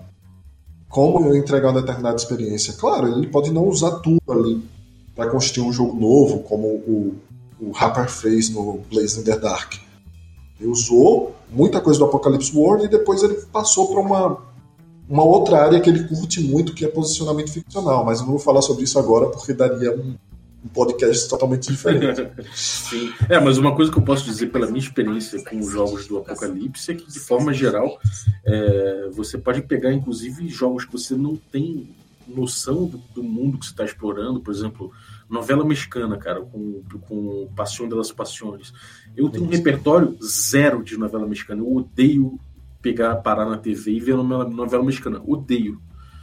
Como 0.89 1.35
entregar 1.37 1.69
uma 1.71 1.83
determinada 1.83 2.17
experiência. 2.17 2.73
Claro, 2.73 3.09
ele 3.09 3.27
pode 3.27 3.51
não 3.51 3.69
usar 3.69 3.99
tudo 3.99 4.23
ali 4.31 4.65
para 5.15 5.29
construir 5.29 5.69
um 5.69 5.73
jogo 5.73 6.01
novo, 6.01 6.39
como 6.45 6.67
o, 6.67 7.15
o 7.61 7.73
Harper 7.77 8.09
fez 8.09 8.49
no 8.49 8.81
Blaze 8.91 9.21
in 9.21 9.25
the 9.25 9.39
Dark. 9.39 9.84
Ele 10.65 10.73
usou 10.73 11.37
muita 11.51 11.81
coisa 11.81 11.99
do 11.99 12.07
Apocalypse 12.07 12.57
World 12.57 12.87
e 12.87 12.89
depois 12.89 13.23
ele 13.23 13.35
passou 13.53 13.93
para 13.93 14.01
uma, 14.01 14.39
uma 15.07 15.23
outra 15.23 15.63
área 15.63 15.79
que 15.79 15.91
ele 15.91 16.05
curte 16.05 16.41
muito, 16.41 16.75
que 16.75 16.87
é 16.87 16.89
posicionamento 16.89 17.53
ficcional. 17.53 18.03
Mas 18.03 18.21
eu 18.21 18.25
não 18.25 18.33
vou 18.33 18.41
falar 18.41 18.63
sobre 18.63 18.85
isso 18.85 18.99
agora 18.99 19.27
porque 19.27 19.53
daria 19.53 19.95
um, 19.95 20.17
um 20.65 20.69
podcast 20.69 21.29
totalmente 21.29 21.71
diferente. 21.71 22.27
Sim. 22.57 23.13
É, 23.29 23.39
mas 23.39 23.59
uma 23.59 23.77
coisa 23.77 23.93
que 23.93 23.99
eu 23.99 24.03
posso 24.03 24.25
dizer 24.25 24.47
pela 24.47 24.67
minha 24.67 24.79
experiência 24.79 25.45
com 25.45 25.59
os 25.59 25.71
jogos 25.71 26.09
do 26.09 26.19
Apocalipse 26.19 26.91
é 26.91 26.95
que, 26.95 27.13
de 27.13 27.21
forma 27.21 27.53
geral, 27.53 27.99
é, 28.45 29.11
você 29.13 29.37
pode 29.37 29.61
pegar, 29.63 29.93
inclusive, 29.93 30.49
jogos 30.49 30.87
que 30.87 30.93
você 30.93 31.15
não 31.15 31.37
tem 31.37 31.95
noção 32.27 32.87
do, 32.87 32.99
do 33.15 33.23
mundo 33.23 33.59
que 33.59 33.67
você 33.67 33.73
está 33.73 33.85
explorando, 33.85 34.41
por 34.41 34.53
exemplo, 34.53 34.91
novela 35.29 35.65
mexicana, 35.65 36.17
cara, 36.17 36.41
com, 36.41 36.83
com 37.07 37.49
Passion 37.55 37.89
de 37.89 37.95
las 37.95 38.13
Passiones. 38.13 38.73
Eu 39.17 39.29
tenho 39.29 39.45
um 39.45 39.49
repertório 39.49 40.17
zero 40.23 40.83
de 40.83 40.97
novela 40.97 41.27
mexicana. 41.27 41.61
Eu 41.61 41.77
odeio 41.77 42.39
pegar, 42.83 43.17
parar 43.17 43.47
na 43.47 43.57
TV 43.57 43.93
e 43.93 44.01
ver 44.01 44.17
novela, 44.17 44.49
novela 44.49 44.85
mexicana. 44.85 45.23
Odeio. 45.25 45.81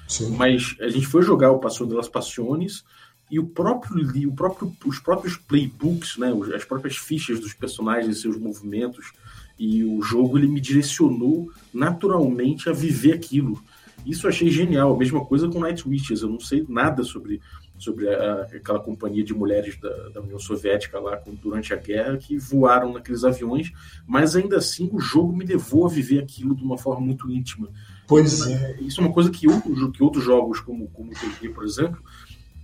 Sim. 0.08 0.36
Mas 0.36 0.76
a 0.80 0.90
gente 0.90 1.08
foi 1.08 1.22
jogar 1.22 1.52
o 1.52 1.60
Passion 1.60 1.88
de 1.88 1.94
las 1.94 2.10
Passiones 2.10 2.84
e 3.32 3.40
o 3.40 3.46
próprio, 3.46 4.28
o 4.28 4.36
próprio, 4.36 4.76
os 4.86 5.00
próprios 5.00 5.38
playbooks, 5.38 6.18
né, 6.18 6.34
as 6.54 6.66
próprias 6.66 6.98
fichas 6.98 7.40
dos 7.40 7.54
personagens 7.54 8.20
seus 8.20 8.38
movimentos 8.38 9.14
e 9.58 9.84
o 9.84 10.02
jogo 10.02 10.38
ele 10.38 10.48
me 10.48 10.60
direcionou 10.60 11.50
naturalmente 11.74 12.70
a 12.70 12.74
viver 12.74 13.14
aquilo. 13.14 13.64
Isso 14.06 14.26
eu 14.26 14.30
achei 14.30 14.50
genial. 14.50 14.94
A 14.94 14.98
mesma 14.98 15.24
coisa 15.24 15.48
com 15.48 15.60
Night 15.60 15.88
Witches. 15.88 16.22
Eu 16.22 16.30
não 16.30 16.40
sei 16.40 16.66
nada 16.68 17.04
sobre, 17.04 17.42
sobre 17.78 18.10
a, 18.10 18.44
aquela 18.54 18.80
companhia 18.80 19.24
de 19.24 19.34
mulheres 19.34 19.80
da, 19.80 20.10
da 20.10 20.22
União 20.22 20.40
Soviética 20.40 21.00
lá 21.00 21.18
com, 21.18 21.34
durante 21.36 21.74
a 21.74 21.78
guerra 21.78 22.18
que 22.18 22.38
voaram 22.38 22.94
naqueles 22.94 23.24
aviões, 23.24 23.72
mas 24.08 24.36
ainda 24.36 24.58
assim 24.58 24.90
o 24.92 25.00
jogo 25.00 25.36
me 25.36 25.46
levou 25.46 25.86
a 25.86 25.90
viver 25.90 26.20
aquilo 26.20 26.56
de 26.56 26.64
uma 26.64 26.78
forma 26.78 27.02
muito 27.02 27.30
íntima. 27.30 27.70
Pois 28.08 28.46
é. 28.48 28.78
Isso 28.82 29.00
é 29.00 29.06
uma 29.06 29.14
coisa 29.14 29.30
que, 29.30 29.48
outro, 29.48 29.92
que 29.92 30.04
outros 30.04 30.24
jogos, 30.24 30.60
como, 30.60 30.88
como 30.90 31.12
o 31.12 31.14
TG, 31.14 31.50
por 31.50 31.64
exemplo, 31.64 32.02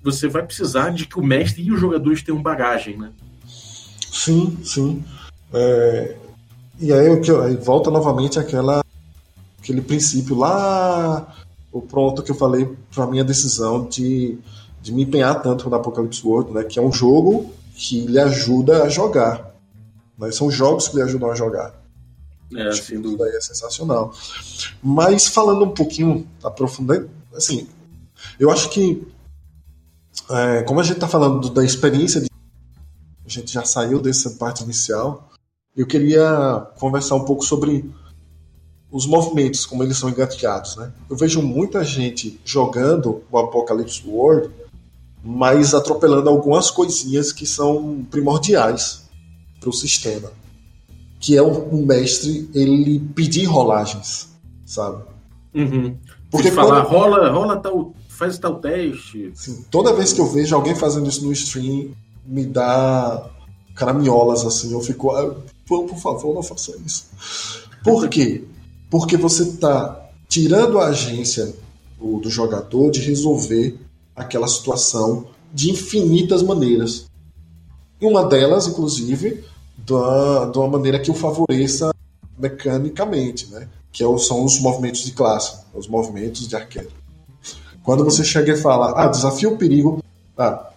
você 0.04 0.28
vai 0.28 0.46
precisar 0.46 0.90
de 0.90 1.06
que 1.06 1.20
o 1.20 1.24
mestre 1.24 1.64
e 1.64 1.72
os 1.72 1.80
jogadores 1.80 2.22
tenham 2.22 2.42
bagagem, 2.42 2.98
né? 2.98 3.12
Sim, 3.46 4.58
sim. 4.64 5.04
É... 5.54 6.16
E 6.80 6.94
aí, 6.94 7.08
aí 7.10 7.56
volta 7.56 7.90
novamente 7.90 8.38
aquela 8.38 8.84
aquele 9.60 9.82
princípio 9.82 10.36
lá, 10.36 11.36
o 11.72 11.82
pronto 11.82 12.24
que 12.24 12.32
eu 12.32 12.36
falei 12.36 12.76
para 12.94 13.08
minha 13.08 13.24
decisão 13.24 13.86
de, 13.86 14.38
de 14.82 14.92
me 14.92 15.04
empenhar 15.04 15.42
tanto 15.42 15.70
no 15.70 15.76
Apocalypse 15.76 16.26
World, 16.26 16.52
né, 16.54 16.64
que 16.64 16.80
é 16.80 16.82
um 16.82 16.92
jogo 16.92 17.52
que 17.76 18.06
lhe 18.06 18.20
ajuda 18.20 18.84
a 18.84 18.90
jogar. 18.90 19.54
Né, 20.18 20.32
são 20.32 20.50
jogos 20.50 20.88
que 20.88 20.96
lhe 20.96 21.02
ajudam 21.02 21.30
a 21.32 21.36
jogar. 21.36 21.74
É, 22.56 22.70
Acho 22.70 22.84
sem 22.84 23.02
dúvida. 23.02 23.28
é 23.30 23.42
sensacional. 23.42 24.14
Mas 24.82 25.28
falando 25.28 25.66
um 25.66 25.72
pouquinho, 25.72 26.28
aprofundando, 26.44 27.10
assim, 27.36 27.68
eu 28.40 28.50
acho 28.50 28.70
que, 28.70 29.06
é, 30.30 30.64
como 30.64 30.80
a 30.80 30.84
gente 30.84 30.96
está 30.96 31.08
falando 31.08 31.50
da 31.50 31.64
experiência, 31.64 32.22
de, 32.22 32.30
a 33.26 33.30
gente 33.30 33.52
já 33.52 33.66
saiu 33.66 34.00
dessa 34.00 34.32
parte 34.32 34.64
inicial, 34.64 35.30
eu 35.76 35.86
queria 35.86 36.68
conversar 36.80 37.16
um 37.16 37.26
pouco 37.26 37.44
sobre 37.44 37.94
os 38.92 39.06
movimentos, 39.06 39.66
como 39.66 39.84
eles 39.84 39.98
são 39.98 40.10
engatilhados. 40.10 40.76
Né? 40.78 40.92
Eu 41.10 41.16
vejo 41.16 41.42
muita 41.42 41.84
gente 41.84 42.40
jogando 42.46 43.24
o 43.30 43.38
Apocalypse 43.38 44.04
World, 44.08 44.50
mas 45.24 45.74
atropelando 45.74 46.30
algumas 46.30 46.72
coisinhas 46.72 47.32
que 47.32 47.46
são 47.46 48.06
primordiais 48.10 49.04
para 49.60 49.70
o 49.70 49.74
sistema. 49.74 50.32
Que 51.20 51.36
é 51.36 51.42
o, 51.42 51.76
mestre 51.86 52.50
ele 52.54 53.00
pedir 53.00 53.46
rolagens, 53.46 54.30
sabe? 54.66 55.04
Uhum. 55.54 55.98
Porque 56.30 56.52
falar, 56.52 56.86
quando... 56.86 57.00
rola, 57.00 57.32
rola 57.32 57.58
tal, 57.58 57.94
faz 58.08 58.38
tal 58.38 58.60
teste. 58.60 59.32
Sim, 59.34 59.66
toda 59.72 59.94
vez 59.94 60.14
que 60.14 60.22
eu 60.22 60.28
vejo 60.28 60.56
alguém 60.56 60.76
fazendo 60.76 61.10
isso 61.10 61.26
no 61.26 61.32
stream, 61.32 61.92
me 62.26 62.46
dá 62.46 63.30
caramiolas 63.76 64.46
assim, 64.46 64.72
eu 64.72 64.80
fico, 64.82 65.12
ah, 65.12 65.36
por 65.66 65.88
favor, 65.98 66.36
não 66.36 66.44
faça 66.44 66.76
isso. 66.86 67.08
Por 67.84 68.08
quê? 68.08 68.44
Porque 68.90 69.18
você 69.18 69.44
está 69.44 70.10
tirando 70.28 70.80
a 70.80 70.88
agência 70.88 71.54
do, 72.00 72.20
do 72.20 72.30
jogador 72.30 72.92
de 72.92 73.02
resolver 73.02 73.80
aquela 74.16 74.48
situação 74.48 75.28
de 75.54 75.72
infinitas 75.72 76.42
maneiras. 76.42 77.06
E 78.00 78.06
uma 78.06 78.26
delas, 78.26 78.68
inclusive, 78.68 79.44
da, 79.78 80.46
de 80.46 80.58
uma 80.58 80.68
maneira 80.68 81.00
que 81.00 81.10
o 81.10 81.14
favoreça 81.14 81.94
mecanicamente, 82.38 83.48
né? 83.48 83.68
que 83.92 84.04
é 84.04 84.18
são 84.20 84.44
os 84.44 84.60
movimentos 84.60 85.04
de 85.04 85.12
classe, 85.12 85.58
os 85.74 85.88
movimentos 85.88 86.48
de 86.48 86.56
arquétipo. 86.56 86.94
Quando 87.84 88.04
você 88.04 88.24
chega 88.24 88.54
e 88.54 88.58
fala, 88.58 88.94
ah, 88.96 89.08
desafio 89.08 89.54
o 89.54 89.58
perigo. 89.58 90.04
Ah, 90.38 90.70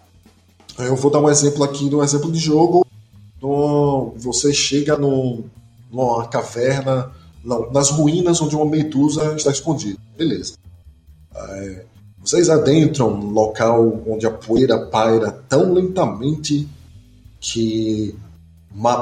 eu 0.79 0.97
vou 0.97 1.11
dar 1.11 1.19
um 1.19 1.29
exemplo 1.29 1.63
aqui, 1.63 1.93
um 1.95 2.03
exemplo 2.03 2.31
de 2.33 2.39
jogo. 2.39 2.87
você 4.17 4.55
chega 4.55 4.97
num, 4.97 5.45
numa 5.91 6.29
caverna 6.29 7.11
nas 7.45 7.91
ruínas 7.91 8.41
onde 8.41 8.55
uma 8.55 8.67
medusa 8.67 9.35
está 9.35 9.51
escondida. 9.51 9.99
Beleza. 10.17 10.55
É, 11.35 11.85
vocês 12.19 12.51
adentram 12.51 13.15
um 13.15 13.31
local 13.31 14.03
onde 14.07 14.27
a 14.27 14.31
poeira 14.31 14.79
paira 14.87 15.31
tão 15.49 15.73
lentamente 15.73 16.69
que 17.41 18.15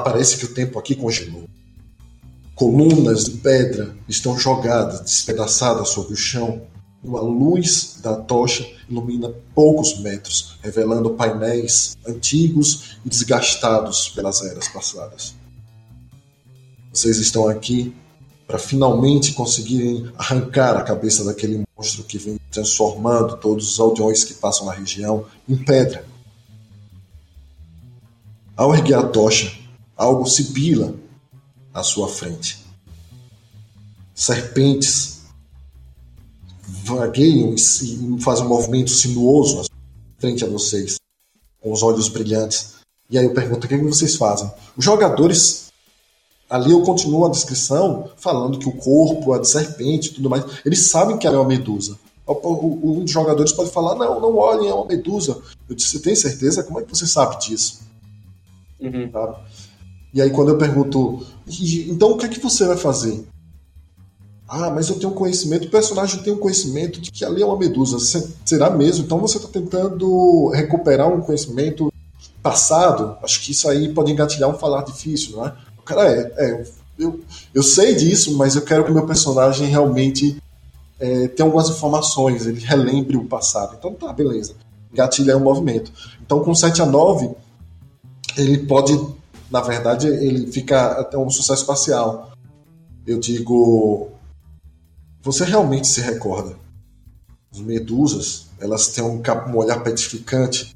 parece 0.03 0.37
que 0.37 0.45
o 0.45 0.53
tempo 0.53 0.79
aqui 0.79 0.95
congelou. 0.95 1.43
Colunas 2.55 3.25
de 3.25 3.31
pedra 3.37 3.95
estão 4.07 4.37
jogadas, 4.37 5.01
despedaçadas 5.01 5.89
sobre 5.89 6.13
o 6.13 6.17
chão. 6.17 6.61
Uma 7.03 7.21
luz 7.21 7.99
da 8.01 8.15
tocha 8.15 8.69
ilumina 8.89 9.31
poucos 9.55 9.99
metros, 9.99 10.57
revelando 10.61 11.11
painéis 11.11 11.97
antigos 12.05 12.97
e 13.05 13.09
desgastados 13.09 14.09
pelas 14.09 14.41
eras 14.43 14.67
passadas. 14.67 15.35
Vocês 16.91 17.17
estão 17.17 17.47
aqui 17.47 17.95
para 18.49 18.57
finalmente 18.57 19.33
conseguirem 19.33 20.11
arrancar 20.17 20.75
a 20.75 20.81
cabeça 20.81 21.23
daquele 21.23 21.63
monstro 21.77 22.03
que 22.03 22.17
vem 22.17 22.39
transformando 22.49 23.37
todos 23.37 23.73
os 23.73 23.79
aldeões 23.79 24.23
que 24.23 24.33
passam 24.33 24.65
na 24.65 24.73
região 24.73 25.23
em 25.47 25.55
pedra. 25.55 26.03
Ao 28.57 28.73
erguer 28.73 28.95
a 28.95 29.03
tocha, 29.03 29.55
algo 29.95 30.25
sibila 30.25 30.95
à 31.71 31.83
sua 31.83 32.07
frente. 32.07 32.65
Serpentes 34.15 35.19
vagueiam 36.67 37.53
e 37.53 38.19
fazem 38.19 38.45
um 38.45 38.49
movimento 38.49 38.89
sinuoso 38.89 39.69
frente 40.17 40.43
a 40.43 40.47
vocês, 40.49 40.95
com 41.61 41.71
os 41.71 41.83
olhos 41.83 42.09
brilhantes. 42.09 42.77
E 43.11 43.17
aí 43.19 43.25
eu 43.25 43.33
pergunto: 43.35 43.65
o 43.65 43.67
que, 43.67 43.75
é 43.75 43.77
que 43.77 43.83
vocês 43.83 44.15
fazem? 44.15 44.51
Os 44.75 44.83
jogadores 44.83 45.68
Ali 46.49 46.71
eu 46.71 46.81
continuo 46.81 47.25
a 47.25 47.29
descrição 47.29 48.09
falando 48.17 48.57
que 48.57 48.67
o 48.67 48.71
corpo 48.71 49.35
é 49.35 49.39
de 49.39 49.47
serpente 49.47 50.09
e 50.09 50.13
tudo 50.15 50.29
mais. 50.29 50.43
Eles 50.65 50.89
sabem 50.89 51.17
que 51.17 51.27
ela 51.27 51.35
é 51.35 51.39
uma 51.39 51.47
medusa. 51.47 51.97
Um 52.27 53.01
dos 53.01 53.11
jogadores 53.11 53.51
pode 53.51 53.71
falar: 53.71 53.95
não, 53.95 54.19
não 54.19 54.35
olhem, 54.35 54.69
é 54.69 54.73
uma 54.73 54.85
medusa. 54.85 55.39
Eu 55.67 55.75
disse: 55.75 55.91
você 55.91 55.99
tem 55.99 56.15
certeza? 56.15 56.63
Como 56.63 56.79
é 56.79 56.83
que 56.83 56.89
você 56.89 57.05
sabe 57.05 57.39
disso? 57.39 57.81
Uhum. 58.79 59.11
E 60.13 60.21
aí, 60.21 60.31
quando 60.31 60.49
eu 60.49 60.57
pergunto: 60.57 61.25
então 61.87 62.11
o 62.11 62.17
que 62.17 62.25
é 62.25 62.29
que 62.29 62.39
você 62.39 62.65
vai 62.65 62.77
fazer? 62.77 63.27
Ah, 64.47 64.71
mas 64.71 64.89
eu 64.89 64.97
tenho 64.97 65.13
conhecimento, 65.13 65.67
o 65.67 65.71
personagem 65.71 66.23
tem 66.23 66.33
um 66.33 66.39
conhecimento 66.39 66.99
de 66.99 67.11
que 67.11 67.23
ali 67.23 67.43
é 67.43 67.45
uma 67.45 67.57
medusa. 67.57 67.99
Será 68.43 68.71
mesmo? 68.71 69.05
Então 69.05 69.19
você 69.19 69.37
está 69.37 69.47
tentando 69.47 70.49
recuperar 70.49 71.07
um 71.07 71.21
conhecimento 71.21 71.93
passado? 72.41 73.15
Acho 73.21 73.39
que 73.41 73.51
isso 73.51 73.69
aí 73.69 73.93
pode 73.93 74.11
engatilhar 74.11 74.49
um 74.49 74.57
falar 74.57 74.83
difícil, 74.83 75.37
não 75.37 75.45
é? 75.45 75.53
Cara, 75.89 76.07
é, 76.07 76.33
é 76.37 76.65
eu, 76.97 77.21
eu 77.53 77.63
sei 77.63 77.95
disso, 77.95 78.37
mas 78.37 78.55
eu 78.55 78.61
quero 78.61 78.83
que 78.83 78.91
o 78.91 78.93
meu 78.93 79.07
personagem 79.07 79.67
realmente 79.67 80.37
é, 80.99 81.29
tenha 81.29 81.47
algumas 81.47 81.69
informações, 81.69 82.45
ele 82.45 82.59
relembre 82.59 83.17
o 83.17 83.25
passado. 83.25 83.75
Então 83.79 83.93
tá, 83.93 84.11
beleza. 84.11 84.53
Gatilha 84.93 85.31
é 85.31 85.35
um 85.35 85.39
movimento. 85.39 85.91
Então 86.21 86.43
com 86.43 86.53
7 86.53 86.81
a 86.81 86.85
9, 86.85 87.31
ele 88.37 88.59
pode, 88.59 88.99
na 89.49 89.61
verdade, 89.61 90.07
ele 90.07 90.51
fica 90.51 90.99
até 90.99 91.17
um 91.17 91.29
sucesso 91.29 91.65
parcial. 91.65 92.31
Eu 93.07 93.17
digo, 93.17 94.09
você 95.23 95.45
realmente 95.45 95.87
se 95.87 96.01
recorda. 96.01 96.55
As 97.51 97.59
medusas, 97.59 98.47
elas 98.59 98.89
têm 98.89 99.03
um, 99.03 99.21
um 99.47 99.55
olhar 99.55 99.81
petificante, 99.81 100.75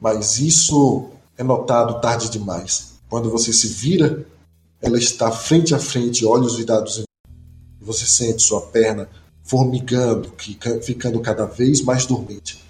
mas 0.00 0.38
isso 0.38 1.10
é 1.36 1.44
notado 1.44 2.00
tarde 2.00 2.30
demais. 2.30 2.93
Quando 3.08 3.30
você 3.30 3.52
se 3.52 3.68
vira, 3.68 4.26
ela 4.80 4.98
está 4.98 5.30
frente 5.30 5.74
a 5.74 5.78
frente, 5.78 6.24
olhos 6.26 6.56
virados 6.56 6.98
em 6.98 7.04
você 7.80 8.06
sente 8.06 8.42
sua 8.42 8.62
perna 8.62 9.08
formigando, 9.42 10.32
ficando 10.82 11.20
cada 11.20 11.44
vez 11.44 11.82
mais 11.82 12.06
dormente. 12.06 12.64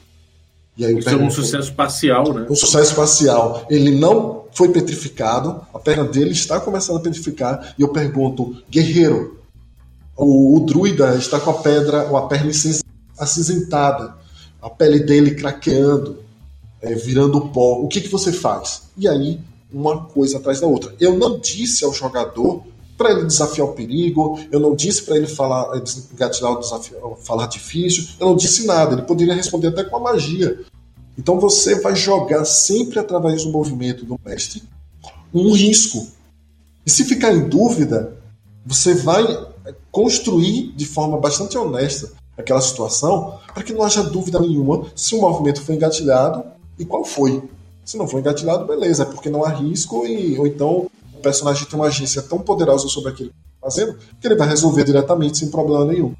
E 0.76 0.84
aí 0.84 0.98
Isso 0.98 1.08
é 1.08 1.16
um 1.16 1.30
sucesso 1.30 1.72
parcial, 1.72 2.34
né? 2.34 2.46
Um 2.50 2.56
sucesso 2.56 2.96
parcial. 2.96 3.64
Ele 3.70 3.92
não 3.92 4.46
foi 4.52 4.70
petrificado, 4.70 5.64
a 5.72 5.78
perna 5.78 6.04
dele 6.04 6.32
está 6.32 6.58
começando 6.60 6.96
a 6.96 7.00
petrificar, 7.00 7.74
e 7.78 7.82
eu 7.82 7.88
pergunto, 7.88 8.56
guerreiro, 8.68 9.38
o, 10.16 10.56
o 10.56 10.60
druida 10.66 11.14
está 11.14 11.38
com 11.38 11.50
a 11.50 11.54
pedra, 11.54 12.08
ou 12.10 12.16
a 12.16 12.26
perna 12.26 12.50
acinzentada, 13.16 14.16
a 14.60 14.68
pele 14.68 14.98
dele 14.98 15.36
craqueando, 15.36 16.18
é, 16.82 16.92
virando 16.94 17.48
pó. 17.48 17.78
O 17.80 17.86
que, 17.86 18.00
que 18.00 18.08
você 18.08 18.32
faz? 18.32 18.82
E 18.96 19.06
aí 19.06 19.40
uma 19.74 20.04
coisa 20.04 20.38
atrás 20.38 20.60
da 20.60 20.66
outra. 20.66 20.94
Eu 21.00 21.18
não 21.18 21.38
disse 21.38 21.84
ao 21.84 21.92
jogador 21.92 22.62
para 22.96 23.10
ele 23.10 23.24
desafiar 23.24 23.66
o 23.66 23.72
perigo, 23.72 24.38
eu 24.52 24.60
não 24.60 24.74
disse 24.74 25.02
para 25.02 25.16
ele 25.16 25.26
falar, 25.26 25.76
engatilhar 26.12 26.52
o 26.52 26.60
desafio, 26.60 27.16
falar 27.24 27.46
difícil, 27.46 28.06
eu 28.20 28.28
não 28.28 28.36
disse 28.36 28.66
nada. 28.66 28.94
Ele 28.94 29.02
poderia 29.02 29.34
responder 29.34 29.68
até 29.68 29.84
com 29.84 29.96
a 29.96 30.00
magia. 30.00 30.60
Então 31.18 31.40
você 31.40 31.80
vai 31.80 31.94
jogar 31.96 32.44
sempre 32.44 32.98
através 32.98 33.44
do 33.44 33.50
movimento 33.50 34.04
do 34.04 34.18
mestre 34.24 34.62
um 35.34 35.52
risco. 35.52 36.06
E 36.86 36.90
se 36.90 37.04
ficar 37.04 37.32
em 37.32 37.48
dúvida, 37.48 38.16
você 38.64 38.94
vai 38.94 39.24
construir 39.90 40.72
de 40.76 40.86
forma 40.86 41.18
bastante 41.18 41.58
honesta 41.58 42.12
aquela 42.36 42.60
situação 42.60 43.38
para 43.52 43.62
que 43.62 43.72
não 43.72 43.82
haja 43.82 44.02
dúvida 44.02 44.38
nenhuma 44.40 44.86
se 44.94 45.14
o 45.14 45.20
movimento 45.20 45.62
foi 45.62 45.74
engatilhado 45.74 46.44
e 46.78 46.84
qual 46.84 47.04
foi. 47.04 47.42
Se 47.84 47.96
não 47.98 48.08
for 48.08 48.18
engatilhado, 48.18 48.66
beleza, 48.66 49.02
é 49.02 49.06
porque 49.06 49.28
não 49.28 49.44
há 49.44 49.50
risco, 49.50 50.06
e, 50.06 50.38
ou 50.38 50.46
então 50.46 50.90
o 51.12 51.20
personagem 51.20 51.66
tem 51.66 51.78
uma 51.78 51.86
agência 51.86 52.22
tão 52.22 52.38
poderosa 52.38 52.88
sobre 52.88 53.10
aquilo 53.10 53.30
que 53.30 53.36
está 53.36 53.60
fazendo 53.60 53.98
que 54.20 54.26
ele 54.26 54.36
vai 54.36 54.48
resolver 54.48 54.84
diretamente 54.84 55.38
sem 55.38 55.50
problema 55.50 55.84
nenhum. 55.84 56.14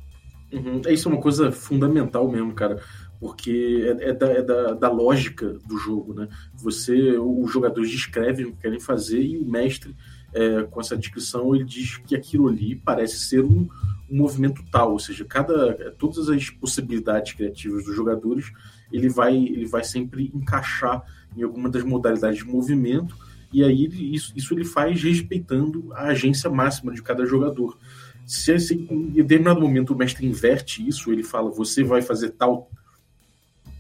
Uhum. 0.53 0.83
Isso 0.89 1.09
é 1.09 1.13
uma 1.13 1.21
coisa 1.21 1.51
fundamental 1.51 2.29
mesmo, 2.29 2.53
cara 2.53 2.81
porque 3.25 3.97
é, 4.01 4.11
é, 4.11 4.13
da, 4.13 4.27
é 4.27 4.43
da, 4.43 4.75
da, 4.75 4.91
lógica 4.91 5.57
do 5.67 5.79
jogo, 5.79 6.13
né? 6.13 6.29
Você, 6.57 7.17
os 7.17 7.51
jogadores 7.51 7.91
descrevem 7.91 8.45
o 8.45 8.53
que 8.53 8.61
querem 8.61 8.79
fazer 8.79 9.23
e 9.23 9.39
o 9.39 9.47
mestre, 9.47 9.97
é, 10.35 10.65
com 10.65 10.79
essa 10.79 10.95
descrição, 10.95 11.55
ele 11.55 11.65
diz 11.65 11.97
que 11.97 12.15
aquilo 12.15 12.49
ali 12.49 12.77
parece 12.77 13.21
ser 13.21 13.41
um, 13.41 13.67
um, 14.11 14.17
movimento 14.19 14.63
tal, 14.71 14.93
ou 14.93 14.99
seja, 14.99 15.25
cada, 15.25 15.93
todas 15.93 16.29
as 16.29 16.51
possibilidades 16.51 17.33
criativas 17.33 17.85
dos 17.85 17.97
jogadores, 17.97 18.53
ele 18.93 19.09
vai, 19.09 19.35
ele 19.35 19.67
vai 19.67 19.85
sempre 19.85 20.31
encaixar 20.35 21.03
em 21.37 21.43
alguma 21.43 21.69
das 21.69 21.83
modalidades 21.83 22.39
de 22.39 22.45
movimento, 22.45 23.17
e 23.53 23.63
aí 23.63 23.87
isso, 24.15 24.33
isso 24.35 24.53
ele 24.53 24.65
faz 24.65 25.03
respeitando 25.03 25.93
a 25.93 26.09
agência 26.09 26.51
máxima 26.51 26.93
de 26.93 27.03
cada 27.03 27.25
jogador. 27.25 27.79
Se 28.27 28.53
assim, 28.53 28.87
em 28.91 29.11
determinado 29.11 29.61
momento 29.61 29.93
o 29.93 29.97
mestre 29.97 30.27
inverte 30.27 30.87
isso, 30.87 31.13
ele 31.13 31.23
fala, 31.23 31.51
você 31.51 31.85
vai 31.85 32.03
fazer 32.03 32.31
tal 32.31 32.69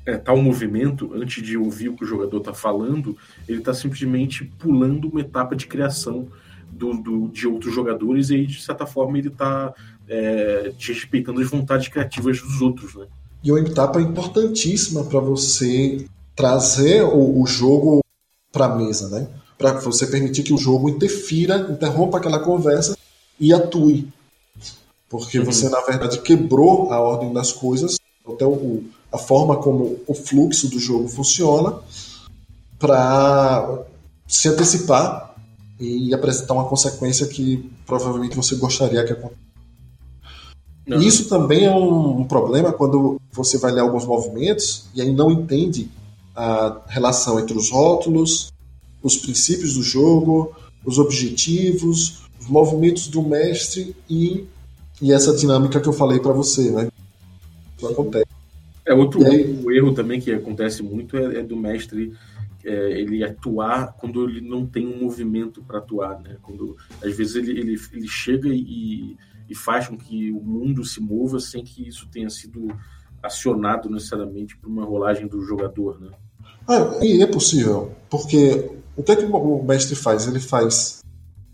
é, 0.06 0.16
tal 0.16 0.36
movimento, 0.36 1.12
antes 1.14 1.42
de 1.42 1.56
ouvir 1.56 1.88
o 1.88 1.96
que 1.96 2.04
o 2.04 2.06
jogador 2.06 2.38
está 2.38 2.52
falando, 2.52 3.16
ele 3.48 3.58
está 3.58 3.72
simplesmente 3.72 4.44
pulando 4.44 5.08
uma 5.08 5.20
etapa 5.20 5.56
de 5.56 5.66
criação 5.66 6.28
do, 6.70 6.92
do, 6.94 7.28
de 7.28 7.46
outros 7.46 7.74
jogadores 7.74 8.30
e 8.30 8.34
aí, 8.34 8.46
de 8.46 8.62
certa 8.62 8.86
forma, 8.86 9.18
ele 9.18 9.28
está 9.28 9.72
é, 10.08 10.72
respeitando 10.78 11.40
as 11.40 11.48
vontades 11.48 11.88
criativas 11.88 12.40
dos 12.40 12.60
outros. 12.60 12.94
Né? 12.94 13.06
E 13.42 13.50
uma 13.50 13.60
etapa 13.60 14.00
importantíssima 14.00 15.04
para 15.04 15.20
você 15.20 16.06
trazer 16.34 17.02
o, 17.02 17.40
o 17.40 17.46
jogo 17.46 18.00
para 18.52 18.66
a 18.66 18.74
mesa, 18.76 19.08
né? 19.08 19.28
Para 19.56 19.72
você 19.80 20.06
permitir 20.06 20.42
que 20.42 20.52
o 20.52 20.58
jogo 20.58 20.88
interfira, 20.88 21.68
interrompa 21.70 22.18
aquela 22.18 22.38
conversa 22.38 22.96
e 23.38 23.52
atue. 23.52 24.08
Porque 25.08 25.38
uhum. 25.38 25.44
você, 25.44 25.68
na 25.68 25.80
verdade, 25.80 26.20
quebrou 26.20 26.92
a 26.92 27.00
ordem 27.00 27.32
das 27.32 27.52
coisas, 27.52 27.96
até 28.26 28.44
o, 28.44 28.82
a 29.12 29.18
forma 29.18 29.56
como 29.56 30.00
o 30.06 30.14
fluxo 30.14 30.68
do 30.68 30.78
jogo 30.78 31.08
funciona, 31.08 31.78
para 32.78 33.84
se 34.26 34.48
antecipar 34.48 35.34
e 35.78 36.12
apresentar 36.14 36.54
uma 36.54 36.64
consequência 36.64 37.26
que 37.26 37.70
provavelmente 37.86 38.36
você 38.36 38.56
gostaria 38.56 39.04
que 39.04 39.12
acontecesse. 39.12 39.44
Uhum. 40.86 40.98
Isso 41.00 41.28
também 41.28 41.64
é 41.64 41.70
um, 41.70 42.20
um 42.20 42.24
problema 42.24 42.72
quando 42.72 43.20
você 43.32 43.56
vai 43.56 43.72
ler 43.72 43.80
alguns 43.80 44.04
movimentos 44.04 44.86
e 44.94 45.00
aí 45.00 45.12
não 45.12 45.30
entende 45.30 45.90
a 46.34 46.82
relação 46.88 47.38
entre 47.38 47.56
os 47.56 47.70
rótulos, 47.70 48.52
os 49.02 49.16
princípios 49.16 49.74
do 49.74 49.82
jogo, 49.82 50.54
os 50.84 50.98
objetivos, 50.98 52.24
os 52.40 52.48
movimentos 52.48 53.08
do 53.08 53.22
mestre 53.22 53.94
e, 54.08 54.46
e 55.00 55.12
essa 55.12 55.34
dinâmica 55.34 55.80
que 55.80 55.88
eu 55.88 55.92
falei 55.92 56.18
para 56.18 56.32
você, 56.32 56.70
né? 56.70 56.88
Isso 57.76 57.86
acontece. 57.86 58.26
É 58.86 58.92
outro 58.92 59.24
aí, 59.26 59.64
erro 59.70 59.94
também 59.94 60.20
que 60.20 60.30
acontece 60.30 60.82
muito 60.82 61.16
é, 61.16 61.38
é 61.38 61.42
do 61.42 61.56
mestre 61.56 62.12
é, 62.64 63.00
ele 63.00 63.22
atuar 63.22 63.94
quando 63.94 64.28
ele 64.28 64.40
não 64.40 64.66
tem 64.66 64.86
um 64.86 65.02
movimento 65.02 65.62
para 65.62 65.78
atuar, 65.78 66.20
né? 66.20 66.36
Quando 66.42 66.76
às 67.02 67.16
vezes 67.16 67.36
ele, 67.36 67.58
ele, 67.58 67.80
ele 67.92 68.08
chega 68.08 68.48
e, 68.48 69.16
e 69.48 69.54
faz 69.54 69.88
com 69.88 69.96
que 69.96 70.30
o 70.30 70.40
mundo 70.40 70.84
se 70.84 71.00
mova 71.00 71.38
sem 71.40 71.62
que 71.62 71.86
isso 71.86 72.08
tenha 72.10 72.28
sido 72.28 72.68
acionado 73.22 73.88
necessariamente 73.88 74.56
por 74.56 74.68
uma 74.68 74.84
rolagem 74.84 75.26
do 75.26 75.40
jogador, 75.42 75.98
né? 76.00 76.10
Ah, 76.66 76.98
e 77.02 77.22
é 77.22 77.26
possível, 77.26 77.92
porque 78.08 78.70
o 78.96 79.02
que, 79.02 79.12
é 79.12 79.16
que 79.16 79.24
o 79.24 79.62
mestre 79.62 79.94
faz? 79.94 80.26
Ele 80.26 80.40
faz 80.40 81.00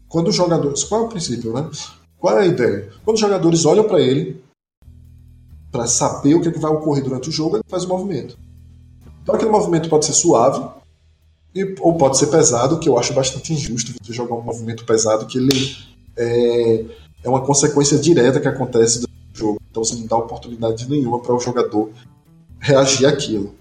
quando 0.09 0.29
os 0.29 0.35
jogadores. 0.35 0.85
Qual 0.85 1.03
é 1.03 1.05
o 1.05 1.09
princípio, 1.09 1.53
né? 1.53 1.69
Qual 2.19 2.39
é 2.39 2.43
a 2.43 2.47
ideia? 2.47 2.91
Quando 3.05 3.15
os 3.15 3.21
jogadores 3.21 3.65
olham 3.65 3.85
para 3.85 4.01
ele, 4.01 4.43
para 5.71 5.87
saber 5.87 6.35
o 6.35 6.41
que, 6.41 6.49
é 6.49 6.53
que 6.53 6.59
vai 6.59 6.71
ocorrer 6.71 7.03
durante 7.03 7.29
o 7.29 7.33
jogo, 7.33 7.57
ele 7.57 7.65
faz 7.69 7.85
o 7.85 7.89
movimento. 7.89 8.37
Então 9.23 9.35
aquele 9.35 9.51
movimento 9.51 9.89
pode 9.89 10.05
ser 10.05 10.13
suave, 10.13 10.63
e, 11.55 11.75
ou 11.81 11.97
pode 11.97 12.19
ser 12.19 12.27
pesado, 12.27 12.79
que 12.79 12.89
eu 12.89 12.99
acho 12.99 13.13
bastante 13.13 13.53
injusto 13.53 13.93
você 14.01 14.13
jogar 14.13 14.37
um 14.37 14.43
movimento 14.43 14.85
pesado 14.85 15.27
que 15.27 15.39
ele 15.39 15.77
é, 16.17 16.85
é 17.25 17.29
uma 17.29 17.41
consequência 17.41 17.99
direta 17.99 18.41
que 18.41 18.49
acontece 18.49 19.01
do 19.01 19.09
jogo. 19.33 19.61
Então 19.71 19.85
você 19.85 19.95
não 19.95 20.07
dá 20.07 20.17
oportunidade 20.17 20.89
nenhuma 20.89 21.21
para 21.21 21.35
o 21.35 21.41
jogador 21.41 21.91
reagir 22.59 23.07
àquilo. 23.07 23.55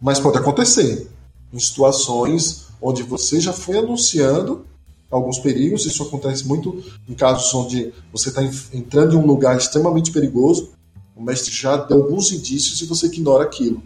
Mas 0.00 0.20
pode 0.20 0.38
acontecer 0.38 1.08
em 1.52 1.58
situações 1.58 2.66
onde 2.80 3.02
você 3.02 3.40
já 3.40 3.52
foi 3.52 3.78
anunciando 3.78 4.64
alguns 5.10 5.38
perigos. 5.38 5.86
Isso 5.86 6.02
acontece 6.02 6.46
muito 6.46 6.82
em 7.08 7.14
casos 7.14 7.52
onde 7.54 7.92
você 8.12 8.28
está 8.28 8.42
entrando 8.72 9.14
em 9.14 9.18
um 9.18 9.26
lugar 9.26 9.56
extremamente 9.56 10.12
perigoso, 10.12 10.70
o 11.16 11.22
mestre 11.22 11.52
já 11.52 11.76
deu 11.76 12.02
alguns 12.02 12.30
indícios 12.30 12.80
e 12.80 12.86
você 12.86 13.06
ignora 13.06 13.42
aquilo. 13.42 13.82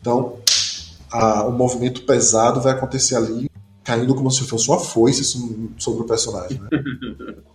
Então, 0.00 0.38
a, 1.10 1.46
o 1.46 1.52
movimento 1.52 2.02
pesado 2.02 2.62
vai 2.62 2.72
acontecer 2.72 3.14
ali, 3.14 3.50
caindo 3.84 4.14
como 4.14 4.30
se 4.30 4.42
fosse 4.44 4.68
uma 4.68 4.80
foice 4.80 5.22
sobre 5.76 6.02
o 6.02 6.06
personagem. 6.06 6.58
Né? 6.58 6.68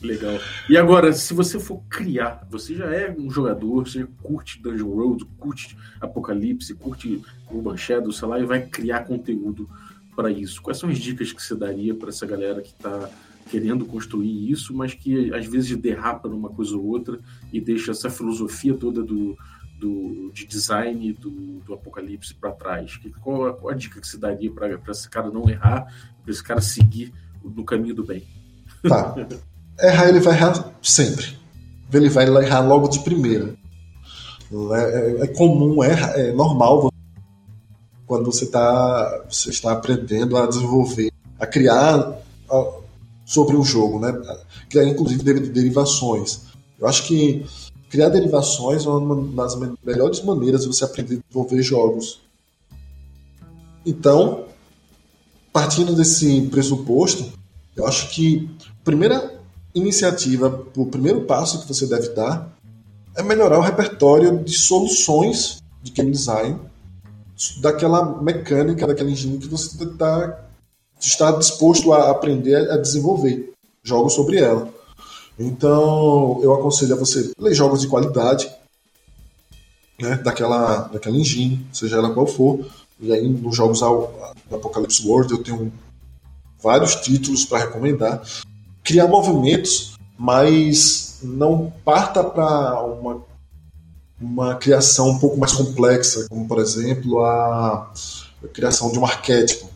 Legal. 0.00 0.38
E 0.68 0.76
agora, 0.76 1.12
se 1.12 1.34
você 1.34 1.58
for 1.58 1.82
criar, 1.88 2.46
você 2.50 2.74
já 2.74 2.86
é 2.86 3.10
um 3.10 3.30
jogador, 3.30 3.86
você 3.86 4.06
curte 4.22 4.62
Dungeon 4.62 4.86
World, 4.86 5.24
curte 5.38 5.76
Apocalipse, 6.00 6.74
curte 6.74 7.20
Urban 7.50 7.76
Shadow, 7.76 8.12
sei 8.12 8.28
lá, 8.28 8.38
e 8.38 8.44
vai 8.44 8.64
criar 8.64 9.04
conteúdo 9.04 9.68
para 10.14 10.30
isso. 10.30 10.62
Quais 10.62 10.78
são 10.78 10.88
as 10.88 10.98
dicas 10.98 11.32
que 11.32 11.42
você 11.42 11.54
daria 11.54 11.94
para 11.94 12.10
essa 12.10 12.26
galera 12.26 12.62
que 12.62 12.70
está 12.70 13.10
querendo 13.50 13.86
construir 13.86 14.50
isso, 14.50 14.74
mas 14.74 14.94
que 14.94 15.32
às 15.34 15.46
vezes 15.46 15.76
derrapa 15.76 16.28
numa 16.28 16.50
coisa 16.50 16.76
ou 16.76 16.84
outra 16.84 17.18
e 17.52 17.60
deixa 17.60 17.90
essa 17.90 18.10
filosofia 18.10 18.74
toda 18.74 19.02
do, 19.02 19.36
do, 19.78 20.30
de 20.32 20.46
design 20.46 21.12
do, 21.14 21.60
do 21.60 21.74
Apocalipse 21.74 22.34
para 22.34 22.52
trás? 22.52 22.96
Que, 22.96 23.10
qual, 23.10 23.54
qual, 23.54 23.72
a 23.72 23.76
dica 23.76 24.00
que 24.00 24.06
você 24.06 24.18
daria 24.18 24.50
para 24.52 24.78
esse 24.90 25.08
cara 25.08 25.30
não 25.30 25.48
errar, 25.48 25.86
para 26.22 26.30
esse 26.30 26.42
cara 26.42 26.60
seguir 26.60 27.12
no 27.42 27.64
caminho 27.64 27.94
do 27.94 28.04
bem? 28.04 28.22
Tá. 28.86 29.14
Errar 29.80 30.08
ele 30.08 30.20
vai 30.20 30.34
errar 30.34 30.72
sempre. 30.82 31.38
Ele 31.92 32.08
vai 32.08 32.26
errar 32.26 32.60
logo 32.60 32.88
de 32.88 33.00
primeira. 33.00 33.54
É, 34.50 34.80
é, 34.80 35.24
é 35.24 35.26
comum, 35.28 35.82
é, 35.82 36.28
é 36.28 36.32
normal 36.32 36.90
quando 38.06 38.32
você, 38.32 38.46
tá, 38.46 39.24
você 39.28 39.50
está 39.50 39.72
aprendendo 39.72 40.36
a 40.36 40.46
desenvolver, 40.46 41.12
a 41.38 41.46
criar 41.46 42.18
sobre 43.26 43.54
um 43.54 43.62
jogo, 43.62 44.00
né? 44.00 44.18
Criar 44.70 44.84
inclusive 44.84 45.22
derivações. 45.50 46.40
Eu 46.80 46.88
acho 46.88 47.06
que 47.06 47.44
criar 47.90 48.08
derivações 48.08 48.86
é 48.86 48.88
uma 48.88 49.44
das 49.44 49.54
melhores 49.84 50.22
maneiras 50.22 50.62
de 50.62 50.68
você 50.68 50.84
aprender 50.84 51.16
a 51.16 51.18
desenvolver 51.18 51.62
jogos. 51.62 52.20
Então, 53.84 54.46
partindo 55.52 55.94
desse 55.94 56.42
pressuposto, 56.50 57.30
eu 57.76 57.86
acho 57.86 58.08
que 58.10 58.48
a 58.80 58.84
primeira 58.84 59.37
iniciativa, 59.74 60.66
o 60.76 60.86
primeiro 60.86 61.22
passo 61.22 61.60
que 61.60 61.68
você 61.68 61.86
deve 61.86 62.10
dar 62.10 62.50
é 63.16 63.22
melhorar 63.22 63.58
o 63.58 63.62
repertório 63.62 64.42
de 64.42 64.56
soluções 64.56 65.58
de 65.82 65.90
game 65.92 66.10
design 66.10 66.58
daquela 67.60 68.20
mecânica, 68.20 68.86
daquela 68.86 69.10
engine 69.10 69.38
que 69.38 69.48
você 69.48 69.82
está 69.84 70.44
está 71.00 71.30
disposto 71.30 71.92
a 71.92 72.10
aprender 72.10 72.70
a 72.70 72.76
desenvolver 72.76 73.52
jogos 73.82 74.14
sobre 74.14 74.38
ela. 74.38 74.68
Então, 75.38 76.40
eu 76.42 76.52
aconselho 76.52 76.94
a 76.94 76.98
você 76.98 77.30
ler 77.38 77.54
jogos 77.54 77.80
de 77.80 77.88
qualidade, 77.88 78.50
né, 80.00 80.16
daquela, 80.16 80.88
daquela 80.88 81.16
engine, 81.16 81.64
seja 81.72 81.96
ela 81.96 82.12
qual 82.12 82.26
for. 82.26 82.66
E 83.00 83.12
aí, 83.12 83.28
nos 83.28 83.54
jogos 83.54 83.78
do 83.78 84.56
Apocalypse 84.56 85.06
World, 85.06 85.32
eu 85.32 85.42
tenho 85.42 85.72
vários 86.60 86.96
títulos 86.96 87.44
para 87.44 87.58
recomendar 87.58 88.22
criar 88.88 89.06
movimentos, 89.06 89.98
mas 90.18 91.18
não 91.22 91.70
parta 91.84 92.24
para 92.24 92.82
uma, 92.82 93.22
uma 94.18 94.54
criação 94.54 95.10
um 95.10 95.18
pouco 95.18 95.36
mais 95.36 95.52
complexa, 95.52 96.26
como 96.30 96.48
por 96.48 96.58
exemplo 96.58 97.20
a, 97.20 97.92
a 98.42 98.48
criação 98.48 98.90
de 98.90 98.98
um 98.98 99.04
arquétipo. 99.04 99.68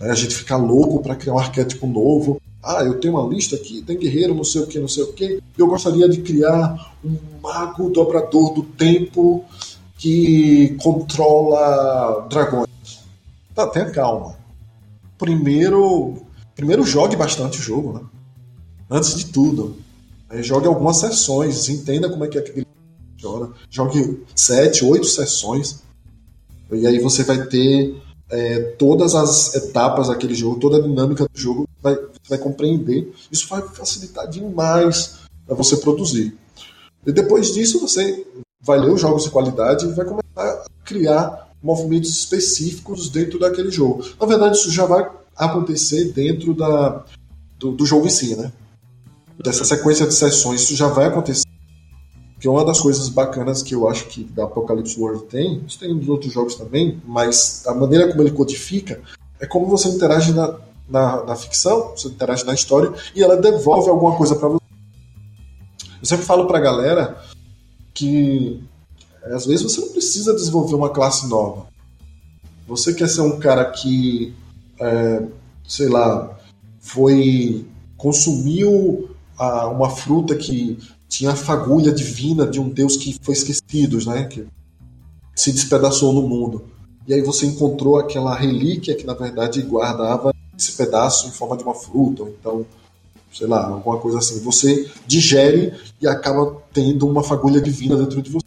Né? 0.00 0.10
A 0.10 0.14
gente 0.14 0.34
fica 0.34 0.56
louco 0.56 1.02
para 1.02 1.14
criar 1.14 1.34
um 1.34 1.38
arquétipo 1.38 1.86
novo. 1.86 2.40
Ah, 2.62 2.82
eu 2.82 2.98
tenho 2.98 3.18
uma 3.18 3.28
lista 3.28 3.56
aqui, 3.56 3.82
tem 3.82 3.98
guerreiro, 3.98 4.34
não 4.34 4.42
sei 4.42 4.62
o 4.62 4.66
que, 4.66 4.78
não 4.78 4.88
sei 4.88 5.04
o 5.04 5.12
que. 5.12 5.38
Eu 5.58 5.66
gostaria 5.66 6.08
de 6.08 6.22
criar 6.22 6.94
um 7.04 7.14
mago 7.42 7.90
dobrador 7.90 8.54
do 8.54 8.62
tempo 8.62 9.44
que 9.98 10.74
controla 10.82 12.26
dragões. 12.30 13.04
Tá, 13.54 13.66
tenha 13.66 13.90
calma. 13.90 14.34
Primeiro, 15.18 16.22
primeiro 16.54 16.84
jogue 16.84 17.16
bastante 17.16 17.58
o 17.58 17.62
jogo, 17.62 17.92
né? 17.92 18.00
Antes 18.90 19.14
de 19.14 19.26
tudo. 19.26 19.76
Jogue 20.40 20.66
algumas 20.66 20.98
sessões, 20.98 21.68
entenda 21.68 22.08
como 22.08 22.24
é 22.24 22.28
que 22.28 22.38
aquele 22.38 22.66
funciona. 23.12 23.52
Jogue 23.70 24.24
sete, 24.34 24.84
oito 24.84 25.06
sessões. 25.06 25.82
E 26.70 26.86
aí 26.86 26.98
você 26.98 27.22
vai 27.22 27.46
ter 27.46 27.96
é, 28.28 28.60
todas 28.78 29.14
as 29.14 29.54
etapas 29.54 30.08
daquele 30.08 30.34
jogo, 30.34 30.58
toda 30.58 30.78
a 30.78 30.82
dinâmica 30.82 31.26
do 31.32 31.40
jogo, 31.40 31.68
vai, 31.80 31.94
você 31.94 32.28
vai 32.30 32.38
compreender. 32.38 33.12
Isso 33.30 33.48
vai 33.48 33.62
facilitar 33.62 34.28
demais 34.28 35.20
para 35.46 35.54
você 35.54 35.76
produzir. 35.76 36.36
E 37.06 37.12
depois 37.12 37.54
disso 37.54 37.80
você 37.80 38.26
vai 38.60 38.80
ler 38.80 38.90
os 38.90 39.00
jogos 39.00 39.24
de 39.24 39.30
qualidade 39.30 39.86
e 39.86 39.92
vai 39.92 40.04
começar 40.04 40.24
a 40.36 40.64
criar 40.84 41.46
movimentos 41.62 42.10
específicos 42.10 43.08
dentro 43.08 43.38
daquele 43.38 43.70
jogo. 43.70 44.04
Na 44.20 44.26
verdade, 44.26 44.56
isso 44.56 44.70
já 44.70 44.84
vai 44.84 45.08
acontecer 45.36 46.12
dentro 46.12 46.52
da, 46.52 47.04
do, 47.58 47.72
do 47.72 47.86
jogo 47.86 48.06
em 48.06 48.10
si, 48.10 48.34
né? 48.34 48.52
Dessa 49.42 49.64
sequência 49.64 50.06
de 50.06 50.14
sessões, 50.14 50.62
isso 50.62 50.76
já 50.76 50.88
vai 50.88 51.06
acontecer. 51.06 51.46
Que 52.38 52.46
é 52.46 52.50
uma 52.50 52.64
das 52.64 52.80
coisas 52.80 53.08
bacanas 53.08 53.62
que 53.62 53.74
eu 53.74 53.88
acho 53.88 54.06
que 54.06 54.24
da 54.24 54.44
Apocalypse 54.44 54.98
World 55.00 55.24
tem, 55.24 55.64
isso 55.66 55.78
tem 55.78 55.94
nos 55.94 56.08
outros 56.08 56.32
jogos 56.32 56.54
também, 56.54 57.00
mas 57.04 57.62
a 57.66 57.74
maneira 57.74 58.08
como 58.08 58.22
ele 58.22 58.32
codifica 58.32 59.00
é 59.40 59.46
como 59.46 59.66
você 59.66 59.88
interage 59.88 60.32
na, 60.32 60.56
na, 60.88 61.24
na 61.24 61.36
ficção, 61.36 61.92
você 61.96 62.08
interage 62.08 62.44
na 62.44 62.54
história 62.54 62.92
e 63.14 63.22
ela 63.22 63.36
devolve 63.36 63.88
alguma 63.88 64.16
coisa 64.16 64.34
para 64.36 64.48
você. 64.48 64.64
Eu 66.00 66.06
sempre 66.06 66.26
falo 66.26 66.46
pra 66.46 66.60
galera 66.60 67.22
que 67.94 68.62
às 69.24 69.46
vezes 69.46 69.62
você 69.62 69.80
não 69.80 69.88
precisa 69.88 70.34
desenvolver 70.34 70.74
uma 70.74 70.90
classe 70.90 71.26
nova. 71.28 71.66
Você 72.68 72.92
quer 72.92 73.08
ser 73.08 73.22
um 73.22 73.38
cara 73.38 73.64
que, 73.64 74.34
é, 74.78 75.22
sei 75.66 75.88
lá, 75.88 76.36
foi 76.80 77.66
consumiu 77.96 79.08
a, 79.38 79.68
uma 79.68 79.90
fruta 79.90 80.34
que 80.34 80.78
tinha 81.08 81.32
a 81.32 81.36
fagulha 81.36 81.92
divina 81.92 82.46
de 82.46 82.60
um 82.60 82.68
deus 82.68 82.96
que 82.96 83.16
foi 83.22 83.34
esquecido, 83.34 84.04
né? 84.06 84.24
Que 84.24 84.46
se 85.34 85.52
despedaçou 85.52 86.12
no 86.12 86.22
mundo. 86.22 86.64
E 87.06 87.14
aí 87.14 87.22
você 87.22 87.46
encontrou 87.46 87.98
aquela 87.98 88.34
relíquia 88.34 88.96
que 88.96 89.06
na 89.06 89.14
verdade 89.14 89.62
guardava 89.62 90.34
esse 90.58 90.72
pedaço 90.72 91.28
em 91.28 91.30
forma 91.30 91.56
de 91.56 91.62
uma 91.62 91.74
fruta, 91.74 92.22
ou 92.22 92.28
então, 92.28 92.66
sei 93.32 93.46
lá, 93.46 93.66
alguma 93.66 93.98
coisa 93.98 94.18
assim. 94.18 94.40
Você 94.40 94.90
digere 95.06 95.74
e 96.00 96.08
acaba 96.08 96.56
tendo 96.72 97.06
uma 97.06 97.22
fagulha 97.22 97.60
divina 97.60 97.96
dentro 97.96 98.20
de 98.20 98.30
você. 98.30 98.46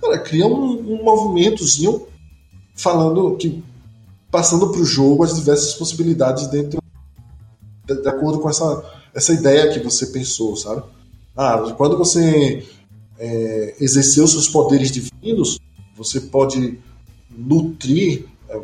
Cara, 0.00 0.18
cria 0.18 0.46
um, 0.46 0.94
um 0.94 1.04
movimentozinho 1.04 2.06
falando 2.74 3.36
que 3.36 3.62
passando 4.30 4.68
para 4.70 4.80
o 4.80 4.84
jogo 4.84 5.22
as 5.22 5.36
diversas 5.36 5.74
possibilidades 5.74 6.48
dentro 6.48 6.82
de, 7.86 8.02
de 8.02 8.08
acordo 8.08 8.40
com 8.40 8.50
essa 8.50 8.82
essa 9.14 9.32
ideia 9.32 9.72
que 9.72 9.78
você 9.78 10.06
pensou, 10.06 10.56
sabe? 10.56 10.82
Ah, 11.36 11.72
quando 11.76 11.96
você 11.96 12.66
é, 13.18 13.76
exerceu 13.80 14.26
seus 14.26 14.48
poderes 14.48 14.90
divinos, 14.90 15.58
você 15.96 16.20
pode 16.20 16.78
nutrir 17.30 18.26
é, 18.48 18.60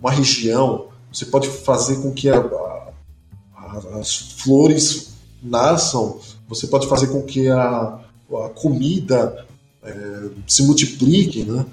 uma 0.00 0.10
região, 0.10 0.88
você 1.12 1.24
pode 1.26 1.48
fazer 1.48 2.02
com 2.02 2.12
que 2.12 2.28
a, 2.28 2.38
a, 2.38 3.98
as 4.00 4.16
flores 4.16 5.12
nasçam, 5.42 6.18
você 6.48 6.66
pode 6.66 6.88
fazer 6.88 7.06
com 7.08 7.22
que 7.22 7.48
a, 7.48 7.60
a 7.60 8.48
comida 8.54 9.46
é, 9.82 10.28
se 10.46 10.62
multiplique, 10.64 11.44
né? 11.44 11.64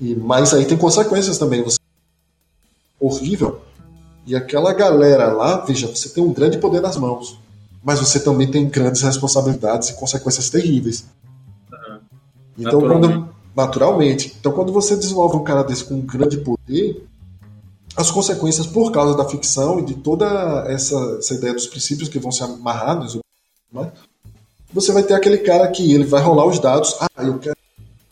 E, 0.00 0.14
mas 0.14 0.52
aí 0.52 0.64
tem 0.64 0.76
consequências 0.76 1.38
também. 1.38 1.62
Você... 1.62 1.78
Horrível 2.98 3.62
e 4.26 4.34
aquela 4.34 4.72
galera 4.72 5.32
lá, 5.32 5.58
veja, 5.58 5.86
você 5.86 6.08
tem 6.08 6.22
um 6.22 6.32
grande 6.32 6.58
poder 6.58 6.80
nas 6.80 6.96
mãos, 6.96 7.38
mas 7.82 7.98
você 7.98 8.18
também 8.20 8.50
tem 8.50 8.68
grandes 8.68 9.02
responsabilidades 9.02 9.90
e 9.90 9.94
consequências 9.94 10.48
terríveis. 10.48 11.04
Uhum. 11.70 11.98
Então, 12.58 12.80
naturalmente. 12.80 13.14
Quando, 13.14 13.34
naturalmente. 13.54 14.36
Então, 14.40 14.52
quando 14.52 14.72
você 14.72 14.96
desenvolve 14.96 15.36
um 15.36 15.44
cara 15.44 15.62
desse 15.62 15.84
com 15.84 15.94
um 15.94 16.00
grande 16.00 16.38
poder, 16.38 17.06
as 17.96 18.10
consequências 18.10 18.66
por 18.66 18.90
causa 18.90 19.16
da 19.16 19.28
ficção 19.28 19.78
e 19.78 19.84
de 19.84 19.94
toda 19.94 20.26
essa, 20.68 20.96
essa 21.18 21.34
ideia 21.34 21.52
dos 21.52 21.66
princípios 21.66 22.08
que 22.08 22.18
vão 22.18 22.32
se 22.32 22.42
amarrar 22.42 22.98
né, 23.72 23.92
você 24.72 24.92
vai 24.92 25.04
ter 25.04 25.14
aquele 25.14 25.38
cara 25.38 25.68
que 25.68 25.92
ele 25.92 26.04
vai 26.04 26.20
rolar 26.20 26.46
os 26.46 26.58
dados. 26.58 26.96
Ah, 27.00 27.22
eu 27.22 27.38
quero. 27.38 27.56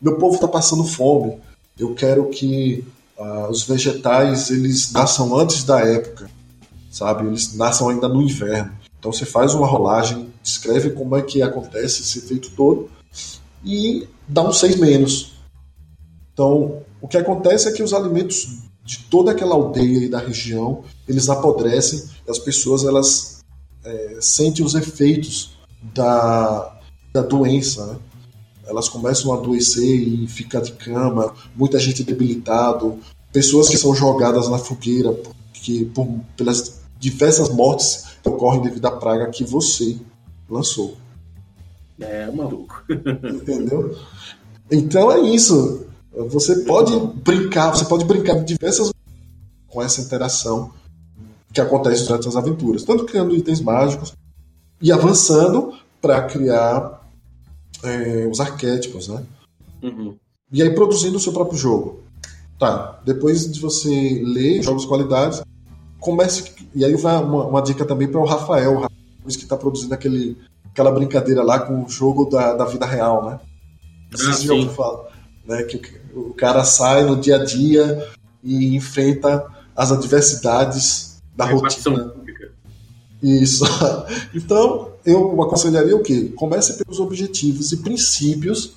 Meu 0.01 0.16
povo 0.16 0.37
está 0.37 0.46
passando 0.46 0.85
fome. 0.85 1.38
Eu 1.79 1.94
quero 1.94 2.29
que 2.29 2.85
Uh, 3.18 3.51
os 3.51 3.64
vegetais 3.64 4.51
eles 4.51 4.92
nasçam 4.92 5.38
antes 5.38 5.64
da 5.64 5.81
época, 5.81 6.31
sabe? 6.90 7.27
Eles 7.27 7.55
nasçam 7.55 7.88
ainda 7.88 8.09
no 8.09 8.22
inverno. 8.22 8.72
Então 8.98 9.12
você 9.12 9.25
faz 9.25 9.55
uma 9.55 9.66
rolagem, 9.66 10.33
descreve 10.42 10.90
como 10.90 11.16
é 11.16 11.22
que 11.22 11.42
acontece 11.42 12.03
esse 12.03 12.18
efeito 12.18 12.51
todo 12.53 12.90
e 13.64 14.09
dá 14.27 14.42
um 14.42 14.53
6 14.53 14.77
menos. 14.77 15.33
Então 16.33 16.83
o 17.01 17.09
que 17.09 17.16
acontece 17.16 17.68
é 17.68 17.72
que 17.72 17.83
os 17.83 17.92
alimentos 17.92 18.62
de 18.85 18.98
toda 19.11 19.31
aquela 19.31 19.55
aldeia 19.55 20.05
e 20.05 20.09
da 20.09 20.18
região, 20.18 20.85
eles 21.07 21.29
apodrecem 21.29 22.03
e 22.27 22.31
as 22.31 22.38
pessoas 22.38 22.85
elas 22.85 23.42
é, 23.85 24.18
sentem 24.20 24.64
os 24.64 24.75
efeitos 24.75 25.57
da, 25.94 26.79
da 27.12 27.22
doença. 27.22 27.87
Né? 27.87 27.96
Elas 28.66 28.88
começam 28.88 29.33
a 29.33 29.37
adoecer 29.37 30.01
e 30.01 30.27
ficar 30.27 30.61
de 30.61 30.72
cama, 30.72 31.35
muita 31.55 31.79
gente 31.79 32.05
debilitado, 32.05 32.98
pessoas 33.33 33.68
que 33.68 33.77
são 33.77 33.94
jogadas 33.94 34.48
na 34.48 34.59
fogueira 34.59 35.12
porque, 35.12 35.88
por, 35.94 36.09
pelas 36.37 36.81
diversas 36.98 37.48
mortes 37.48 38.07
que 38.22 38.29
ocorrem 38.29 38.62
devido 38.62 38.87
à 38.87 38.92
praga 38.92 39.31
que 39.31 39.44
você 39.44 39.96
lançou. 40.48 40.96
É, 42.01 42.31
maluco. 42.31 42.85
Entendeu? 42.88 43.96
Então 44.70 45.11
é 45.11 45.20
isso. 45.20 45.87
Você 46.31 46.61
pode 46.61 46.98
brincar, 47.22 47.70
você 47.70 47.85
pode 47.85 48.05
brincar 48.05 48.35
de 48.35 48.44
diversas 48.44 48.92
com 49.68 49.83
essa 49.83 50.01
interação 50.01 50.72
que 51.53 51.61
acontece 51.61 52.07
durante 52.07 52.29
as 52.29 52.37
aventuras, 52.37 52.83
tanto 52.83 53.05
criando 53.05 53.35
itens 53.35 53.61
mágicos 53.61 54.12
e 54.81 54.90
avançando 54.90 55.75
para 56.01 56.22
criar 56.22 57.02
é, 57.83 58.27
os 58.31 58.40
arquétipos, 58.40 59.09
né? 59.09 59.23
Uhum. 59.83 60.16
E 60.53 60.62
aí 60.62 60.71
produzindo 60.75 61.16
o 61.16 61.21
seu 61.21 61.33
próprio 61.33 61.59
jogo. 61.59 62.03
Tá, 62.59 63.01
depois 63.05 63.51
de 63.51 63.59
você 63.59 64.23
ler 64.25 64.62
jogos 64.62 64.83
de 64.83 64.88
qualidade, 64.88 65.42
comece. 65.99 66.53
E 66.75 66.85
aí 66.85 66.95
vai 66.95 67.16
uma, 67.23 67.47
uma 67.47 67.62
dica 67.62 67.85
também 67.85 68.07
para 68.07 68.21
o 68.21 68.25
Rafael, 68.25 68.87
que 69.25 69.31
está 69.31 69.57
produzindo 69.57 69.95
aquele, 69.95 70.37
aquela 70.71 70.92
brincadeira 70.92 71.42
lá 71.42 71.59
com 71.59 71.85
o 71.85 71.88
jogo 71.88 72.27
da, 72.27 72.55
da 72.55 72.64
vida 72.64 72.87
real, 72.87 73.25
né? 73.25 73.40
Vocês 74.12 74.49
Ah, 74.51 74.62
já 74.62 74.68
falar, 74.71 75.09
né? 75.47 75.62
Que 75.64 75.81
o, 76.14 76.31
o 76.31 76.35
cara 76.35 76.62
sai 76.64 77.05
no 77.05 77.16
dia 77.16 77.37
a 77.37 77.45
dia 77.45 78.09
e 78.45 78.77
enfrenta 78.77 79.45
as 79.75 79.90
adversidades 79.90 81.21
da 81.35 81.47
rotina. 81.47 82.05
pública. 82.05 82.53
Isso. 83.23 83.64
Então, 84.35 84.91
eu 85.05 85.43
aconselharia 85.43 85.97
o 85.97 86.03
quê? 86.03 86.33
Comece 86.37 86.83
pelos 86.83 87.01
objetivos 87.01 87.73
e 87.73 87.79
princípios 87.79 88.75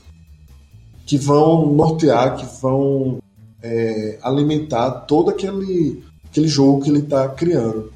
que 1.06 1.18
vão 1.18 1.74
nortear, 1.74 2.36
que 2.36 2.62
vão 2.62 3.20
é, 3.62 4.18
alimentar 4.22 4.92
todo 5.02 5.30
aquele, 5.30 6.04
aquele 6.26 6.48
jogo 6.48 6.82
que 6.84 6.90
ele 6.90 7.00
está 7.00 7.30
criando. 7.30 7.94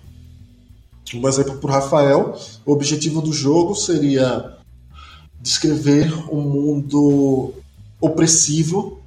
Um 1.15 1.27
exemplo 1.27 1.57
para 1.57 1.69
o 1.69 1.73
Rafael, 1.73 2.35
o 2.65 2.71
objetivo 2.71 3.19
do 3.21 3.33
jogo 3.33 3.73
seria 3.73 4.57
descrever 5.41 6.13
um 6.31 6.41
mundo 6.41 7.53
opressivo 7.99 8.99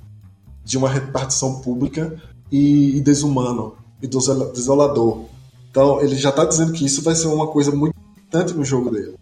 de 0.65 0.77
uma 0.77 0.89
repartição 0.89 1.61
pública 1.61 2.21
e, 2.51 2.97
e 2.97 3.01
desumano 3.01 3.75
e 4.03 4.07
desola- 4.09 4.51
desolador. 4.53 5.27
Então 5.71 6.01
ele 6.01 6.17
já 6.17 6.31
está 6.31 6.45
dizendo 6.45 6.73
que 6.73 6.85
isso 6.85 7.03
vai 7.03 7.15
ser 7.15 7.29
uma 7.29 7.47
coisa 7.47 7.71
muito 7.71 7.95
importante 8.33 8.55
no 8.57 8.65
jogo 8.65 8.91
dele, 8.91 9.15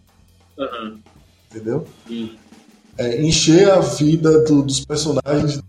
Aham. 0.57 0.99
entendeu? 1.53 1.85
Sim. 2.07 2.31
É, 2.97 3.21
encher 3.21 3.69
a 3.69 3.79
vida 3.79 4.43
do- 4.45 4.63
dos 4.63 4.85
personagens 4.85 5.53
de 5.53 5.63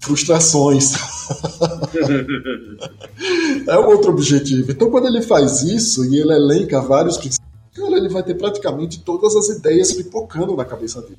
frustrações. 0.00 0.94
é 3.68 3.78
um 3.78 3.86
outro 3.86 4.10
objetivo. 4.12 4.70
Então 4.70 4.90
quando 4.90 5.06
ele 5.06 5.22
faz 5.22 5.62
isso 5.62 6.04
e 6.04 6.18
ele 6.18 6.32
elenca 6.32 6.80
vários 6.80 7.16
princípios, 7.16 7.46
cara, 7.74 7.96
ele 7.96 8.08
vai 8.08 8.22
ter 8.22 8.34
praticamente 8.34 9.00
todas 9.02 9.34
as 9.36 9.48
ideias 9.48 9.92
pipocando 9.92 10.56
na 10.56 10.64
cabeça 10.64 11.00
dele. 11.02 11.18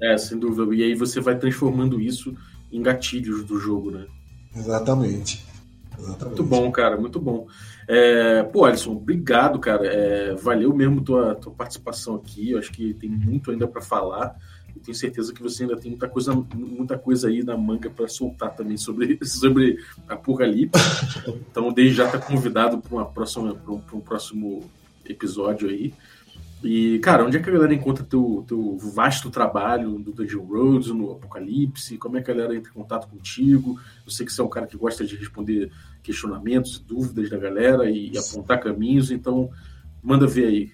É, 0.00 0.16
sem 0.16 0.38
dúvida. 0.38 0.74
E 0.74 0.82
aí 0.82 0.94
você 0.94 1.20
vai 1.20 1.36
transformando 1.38 2.00
isso 2.00 2.34
em 2.72 2.82
gatilhos 2.82 3.44
do 3.44 3.58
jogo, 3.58 3.90
né? 3.90 4.06
Exatamente. 4.56 5.44
Exatamente. 5.98 6.24
Muito 6.24 6.44
bom, 6.44 6.70
cara, 6.70 6.96
muito 6.96 7.20
bom. 7.20 7.46
É, 7.86 8.42
pô, 8.44 8.64
Alisson, 8.64 8.92
obrigado, 8.92 9.58
cara. 9.58 9.86
É, 9.86 10.34
valeu 10.34 10.74
mesmo 10.74 11.00
tua, 11.00 11.34
tua 11.34 11.52
participação 11.52 12.14
aqui. 12.14 12.52
Eu 12.52 12.58
acho 12.58 12.72
que 12.72 12.94
tem 12.94 13.10
muito 13.10 13.50
ainda 13.50 13.66
para 13.66 13.80
falar. 13.80 14.36
Eu 14.74 14.82
tenho 14.82 14.96
certeza 14.96 15.32
que 15.32 15.42
você 15.42 15.64
ainda 15.64 15.76
tem 15.76 15.90
muita 15.90 16.08
coisa, 16.08 16.32
muita 16.54 16.98
coisa 16.98 17.28
aí 17.28 17.42
na 17.42 17.56
manga 17.56 17.90
para 17.90 18.06
soltar 18.06 18.54
também 18.54 18.76
sobre, 18.76 19.18
sobre 19.24 19.78
Apocalipse. 20.08 20.80
Então, 21.50 21.72
desde 21.72 21.96
já 21.96 22.08
tá 22.08 22.18
convidado 22.18 22.78
para 22.78 23.22
um 23.92 24.00
próximo 24.00 24.62
episódio 25.04 25.68
aí. 25.68 25.92
E, 26.62 26.98
cara, 26.98 27.24
onde 27.24 27.36
é 27.36 27.40
que 27.40 27.48
a 27.48 27.52
galera 27.52 27.72
encontra 27.72 28.04
teu, 28.04 28.44
teu 28.46 28.76
vasto 28.78 29.30
trabalho 29.30 29.98
do 29.98 30.10
Dungeon 30.10 30.44
Roads, 30.44 30.88
no 30.88 31.12
Apocalipse? 31.12 31.96
Como 31.98 32.18
é 32.18 32.22
que 32.22 32.30
a 32.30 32.34
galera 32.34 32.56
entra 32.56 32.70
em 32.70 32.74
contato 32.74 33.08
contigo? 33.08 33.78
Eu 34.04 34.10
sei 34.10 34.26
que 34.26 34.32
você 34.32 34.40
é 34.40 34.44
um 34.44 34.48
cara 34.48 34.66
que 34.66 34.76
gosta 34.76 35.04
de 35.04 35.14
responder 35.14 35.70
questionamentos, 36.02 36.78
dúvidas 36.78 37.30
da 37.30 37.36
galera 37.36 37.88
e, 37.88 38.10
e 38.10 38.18
apontar 38.18 38.60
caminhos, 38.60 39.10
então 39.10 39.50
manda 40.02 40.26
ver 40.26 40.46
aí. 40.46 40.72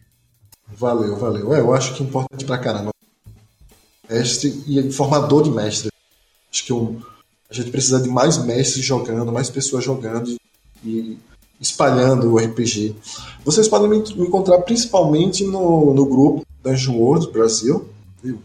Valeu, 0.68 1.16
valeu. 1.16 1.54
É, 1.54 1.60
eu 1.60 1.74
acho 1.74 1.94
que 1.94 2.02
é 2.02 2.06
importante 2.06 2.46
pra 2.46 2.56
caramba. 2.56 2.90
Mestre 4.08 4.64
e 4.66 4.90
formador 4.90 5.42
de 5.42 5.50
mestre. 5.50 5.90
Acho 6.50 6.64
que 6.64 6.72
um, 6.72 7.00
a 7.50 7.54
gente 7.54 7.70
precisa 7.70 8.00
de 8.00 8.08
mais 8.08 8.38
mestres 8.38 8.84
jogando, 8.84 9.30
mais 9.30 9.50
pessoas 9.50 9.84
jogando 9.84 10.34
e 10.82 11.18
espalhando 11.60 12.32
o 12.32 12.38
RPG. 12.38 12.96
Vocês 13.44 13.68
podem 13.68 13.88
me 13.88 13.98
encontrar 13.98 14.58
principalmente 14.60 15.44
no, 15.44 15.94
no 15.94 16.06
grupo 16.06 16.44
Dungeon 16.62 16.96
World 16.96 17.30
Brasil. 17.30 17.88
Eu 18.22 18.38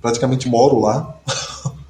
praticamente 0.00 0.48
moro 0.48 0.80
lá. 0.80 1.18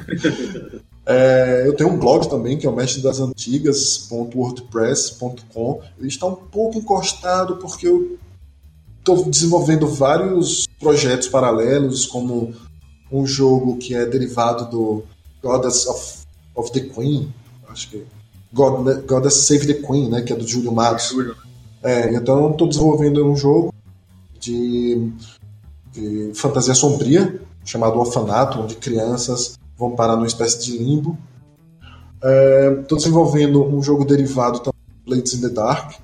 É, 1.08 1.62
eu 1.64 1.76
tenho 1.76 1.90
um 1.90 2.00
blog 2.00 2.28
também, 2.28 2.58
que 2.58 2.66
é 2.66 2.68
o 2.68 2.74
mestre 2.74 3.00
das 3.00 3.20
antigas.wordpress.com. 3.20 5.80
Ele 6.00 6.08
está 6.08 6.26
um 6.26 6.34
pouco 6.34 6.78
encostado 6.78 7.58
porque 7.58 7.86
eu 7.86 8.18
estou 8.98 9.24
desenvolvendo 9.30 9.86
vários 9.86 10.66
projetos 10.80 11.28
paralelos, 11.28 12.06
como 12.06 12.52
um 13.12 13.24
jogo 13.24 13.76
que 13.76 13.94
é 13.94 14.04
derivado 14.04 14.68
do 14.68 15.04
Goddess 15.40 15.86
of, 15.86 16.26
of 16.56 16.72
the 16.72 16.80
Queen, 16.80 17.32
acho 17.68 17.90
que 17.90 18.04
God, 18.56 19.06
Goddess 19.06 19.46
Save 19.46 19.66
the 19.66 19.74
Queen, 19.74 20.08
né, 20.08 20.22
que 20.22 20.32
é 20.32 20.36
do 20.36 20.48
Júlio 20.48 20.72
Matos. 20.72 21.14
É, 21.82 22.14
então 22.14 22.50
estou 22.50 22.66
desenvolvendo 22.66 23.24
um 23.24 23.36
jogo 23.36 23.72
de, 24.40 25.12
de 25.92 26.32
fantasia 26.34 26.74
sombria 26.74 27.40
chamado 27.64 27.98
Orfanato, 27.98 28.60
onde 28.60 28.76
crianças 28.76 29.58
vão 29.76 29.94
parar 29.94 30.16
numa 30.16 30.26
espécie 30.26 30.64
de 30.64 30.78
limbo. 30.78 31.18
Estou 32.80 32.96
desenvolvendo 32.96 33.62
um 33.62 33.82
jogo 33.82 34.04
derivado 34.04 34.60
também 34.60 34.76
Blades 35.06 35.34
in 35.34 35.40
the 35.42 35.48
Dark, 35.48 35.94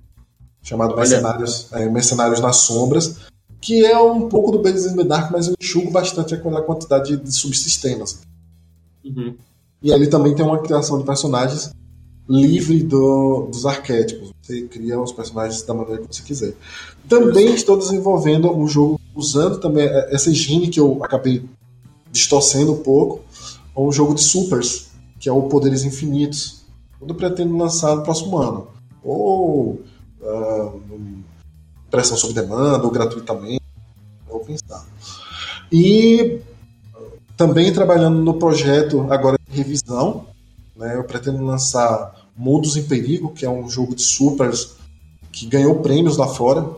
chamado. 0.63 0.95
Mercenários, 0.95 1.73
é, 1.73 1.89
Mercenários 1.89 2.41
nas 2.41 2.57
Sombras, 2.57 3.17
que 3.61 3.85
é 3.85 3.99
um 3.99 4.29
pouco 4.29 4.53
do 4.53 4.61
Blades 4.61 4.87
in 4.87 4.97
the 4.97 5.05
Dark, 5.05 5.33
mas 5.33 5.49
eu 5.49 5.55
enxugo 5.61 5.91
bastante 5.91 6.35
aquela 6.35 6.63
quantidade 6.63 7.17
de 7.17 7.33
subsistemas. 7.33 8.21
Uhum. 9.05 9.35
E 9.83 9.93
ali 9.93 10.09
também 10.09 10.35
tem 10.35 10.45
uma 10.45 10.61
criação 10.61 10.99
de 10.99 11.05
personagens 11.05 11.73
livre 12.29 12.83
do- 12.83 13.49
dos 13.51 13.67
arquétipos. 13.67 14.31
Você 14.43 14.63
cria 14.63 15.01
os 15.01 15.13
personagens 15.13 15.63
da 15.63 15.75
maneira 15.75 16.03
que 16.03 16.15
você 16.17 16.23
quiser. 16.23 16.55
Também 17.09 17.55
estou 17.55 17.77
desenvolvendo 17.77 18.51
um 18.51 18.67
jogo 18.67 19.01
usando 19.15 19.59
também 19.61 19.85
essa 20.11 20.31
engine 20.31 20.69
que 20.69 20.81
eu 20.81 21.03
acabei 21.05 21.45
distorcendo 22.11 22.73
um 22.73 22.83
pouco, 22.83 23.21
um 23.77 23.91
jogo 23.93 24.15
de 24.15 24.23
supers, 24.23 24.91
que 25.19 25.29
é 25.29 25.33
o 25.33 25.43
Poderes 25.43 25.85
Infinitos. 25.85 26.63
Eu 27.01 27.15
pretendo 27.15 27.57
lançar 27.57 27.97
no 27.97 28.03
próximo 28.03 28.39
ano. 28.39 28.69
Ou 29.03 29.81
ah, 30.23 30.73
pressão 31.91 32.17
sob 32.17 32.33
demanda, 32.33 32.85
ou 32.85 32.91
gratuitamente. 32.91 33.63
Vou 34.29 34.41
pensar. 34.41 34.87
E 35.71 36.41
também 37.37 37.73
trabalhando 37.73 38.19
no 38.23 38.35
projeto 38.35 39.07
agora 39.11 39.37
de 39.49 39.57
revisão, 39.57 40.27
né, 40.83 40.97
eu 40.97 41.05
pretendo 41.05 41.45
lançar 41.45 42.29
Mundos 42.37 42.77
em 42.77 42.83
Perigo, 42.83 43.33
que 43.33 43.47
é 43.47 43.51
um 43.51 43.69
jogo 43.69 43.95
de 43.95 44.03
supers 44.03 44.75
que 45.31 45.47
ganhou 45.47 45.81
prêmios 45.81 46.17
lá 46.17 46.27
fora. 46.27 46.69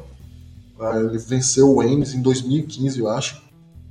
Ah, 0.78 0.98
Ele 0.98 1.18
venceu 1.18 1.70
o 1.72 1.80
Ames 1.80 2.12
em 2.12 2.20
2015, 2.20 2.98
eu 2.98 3.08
acho. 3.08 3.42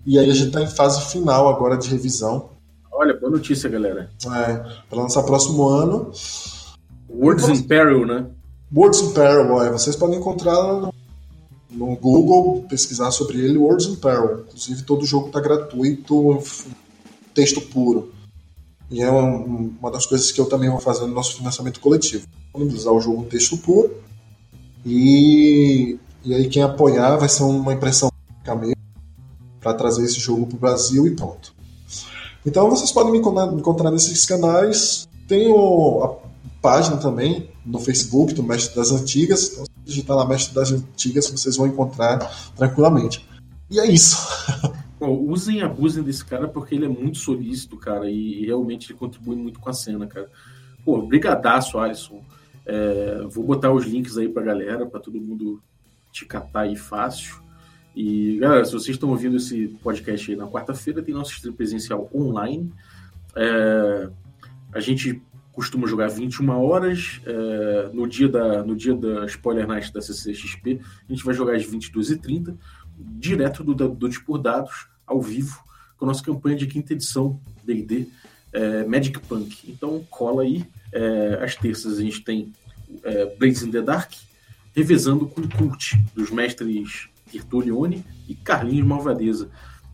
E 0.05 0.19
aí 0.19 0.29
a 0.29 0.33
gente 0.33 0.47
está 0.47 0.61
em 0.61 0.67
fase 0.67 1.11
final 1.11 1.49
agora 1.49 1.77
de 1.77 1.89
revisão. 1.89 2.49
Olha, 2.91 3.17
boa 3.17 3.31
notícia, 3.31 3.69
galera. 3.69 4.09
É, 4.25 4.53
para 4.89 5.01
lançar 5.01 5.23
próximo 5.23 5.67
ano. 5.67 6.11
Words 7.09 7.49
in 7.49 7.63
Peril, 7.63 8.05
né? 8.05 8.27
Words 8.73 9.01
in 9.01 9.13
Peril, 9.13 9.61
é, 9.61 9.71
vocês 9.71 9.95
podem 9.95 10.19
encontrar 10.19 10.61
no, 10.61 10.93
no 11.71 11.95
Google, 11.95 12.65
pesquisar 12.69 13.11
sobre 13.11 13.39
ele, 13.39 13.57
Words 13.57 13.87
in 13.87 13.95
Peril. 13.95 14.41
Inclusive, 14.47 14.83
todo 14.83 15.05
jogo 15.05 15.27
está 15.27 15.39
gratuito, 15.39 16.39
texto 17.33 17.61
puro. 17.61 18.11
E 18.93 19.01
é 19.01 19.11
um- 19.11 19.73
uma 19.79 19.89
das 19.89 20.05
coisas 20.05 20.31
que 20.31 20.39
eu 20.39 20.45
também 20.45 20.69
vou 20.69 20.79
fazer 20.79 21.07
no 21.07 21.15
nosso 21.15 21.35
financiamento 21.35 21.79
coletivo. 21.79 22.27
Disponibilizar 22.43 22.93
o 22.93 23.01
jogo 23.01 23.25
texto 23.25 23.57
puro. 23.57 23.91
E, 24.85 25.97
e 26.23 26.31
aí, 26.31 26.47
quem 26.47 26.61
apoiar 26.61 27.17
vai 27.17 27.27
ser 27.27 27.41
uma 27.41 27.73
impressão 27.73 28.11
para 29.59 29.73
trazer 29.73 30.03
esse 30.03 30.19
jogo 30.19 30.45
para 30.45 30.55
o 30.57 30.59
Brasil 30.59 31.07
e 31.07 31.15
pronto. 31.15 31.55
Então, 32.45 32.69
vocês 32.69 32.91
podem 32.91 33.11
me 33.11 33.17
encontrar, 33.17 33.89
nesses 33.89 34.27
canais. 34.27 35.07
Tem 35.27 35.51
o 35.51 36.03
a 36.03 36.15
página 36.61 36.97
também 36.97 37.49
no 37.65 37.79
Facebook 37.79 38.35
do 38.35 38.43
Mestre 38.43 38.75
das 38.75 38.91
Antigas. 38.91 39.53
Então, 39.53 39.65
se 39.65 39.71
digitar 39.85 40.15
lá 40.15 40.27
Mestre 40.27 40.53
das 40.53 40.71
Antigas, 40.71 41.31
vocês 41.31 41.57
vão 41.57 41.65
encontrar 41.65 42.19
tranquilamente. 42.55 43.27
E 43.71 43.79
é 43.79 43.87
isso. 43.87 44.17
Usem 45.09 45.59
e 45.59 45.61
abusem 45.61 46.03
desse 46.03 46.23
cara 46.23 46.47
porque 46.47 46.75
ele 46.75 46.85
é 46.85 46.89
muito 46.89 47.17
solícito, 47.17 47.77
cara, 47.77 48.09
e, 48.09 48.45
realmente 48.45 48.91
ele 48.91 48.99
contribui 48.99 49.35
muito 49.35 49.59
com 49.59 49.69
a 49.69 49.73
cena, 49.73 50.07
cara. 50.07 50.29
Pô, 50.83 51.01
brigadaço, 51.01 51.79
Alisson. 51.79 52.23
É, 52.65 53.25
vou 53.29 53.43
botar 53.43 53.71
os 53.71 53.85
links 53.85 54.17
aí 54.17 54.29
pra 54.29 54.43
galera, 54.43 54.85
para 54.85 54.99
todo 54.99 55.19
mundo 55.19 55.61
te 56.11 56.25
catar 56.25 56.61
aí 56.61 56.75
fácil. 56.75 57.41
E, 57.95 58.37
galera, 58.39 58.65
se 58.65 58.73
vocês 58.73 58.95
estão 58.95 59.09
ouvindo 59.09 59.37
esse 59.37 59.67
podcast 59.83 60.31
aí 60.31 60.37
na 60.37 60.47
quarta-feira, 60.47 61.03
tem 61.03 61.13
nosso 61.13 61.31
stream 61.33 61.53
presencial 61.53 62.09
online. 62.13 62.71
É, 63.35 64.09
a 64.73 64.79
gente 64.79 65.21
costuma 65.53 65.87
jogar 65.87 66.09
21 66.09 66.49
horas. 66.49 67.21
É, 67.25 67.89
no, 67.93 68.07
dia 68.07 68.27
da, 68.27 68.63
no 68.63 68.75
dia 68.75 68.95
da 68.95 69.25
Spoiler 69.25 69.67
Night 69.67 69.93
da 69.93 70.01
CCXP, 70.01 70.81
a 71.07 71.13
gente 71.13 71.23
vai 71.23 71.33
jogar 71.33 71.55
às 71.55 71.65
22h30, 71.65 72.57
direto 72.97 73.63
do, 73.63 73.73
do 73.73 74.09
por 74.21 74.39
Dados, 74.39 74.87
ao 75.13 75.21
vivo, 75.21 75.63
com 75.97 76.05
a 76.05 76.07
nossa 76.07 76.23
campanha 76.23 76.57
de 76.57 76.67
quinta 76.67 76.93
edição 76.93 77.39
DD 77.63 78.07
é, 78.51 78.85
Magic 78.85 79.19
Punk. 79.21 79.63
Então 79.67 80.05
cola 80.09 80.43
aí. 80.43 80.65
É, 80.91 81.39
às 81.41 81.55
terças 81.55 81.97
a 81.97 82.01
gente 82.01 82.21
tem 82.21 82.53
é, 83.03 83.25
Blades 83.37 83.63
in 83.63 83.71
the 83.71 83.81
Dark, 83.81 84.11
revezando 84.75 85.25
com 85.25 85.41
o 85.41 85.49
Cult, 85.49 85.97
dos 86.15 86.29
mestres 86.29 87.09
Tertulione 87.31 88.05
e 88.27 88.35
Carlinhos 88.35 88.85
Malvadeza. 88.85 89.49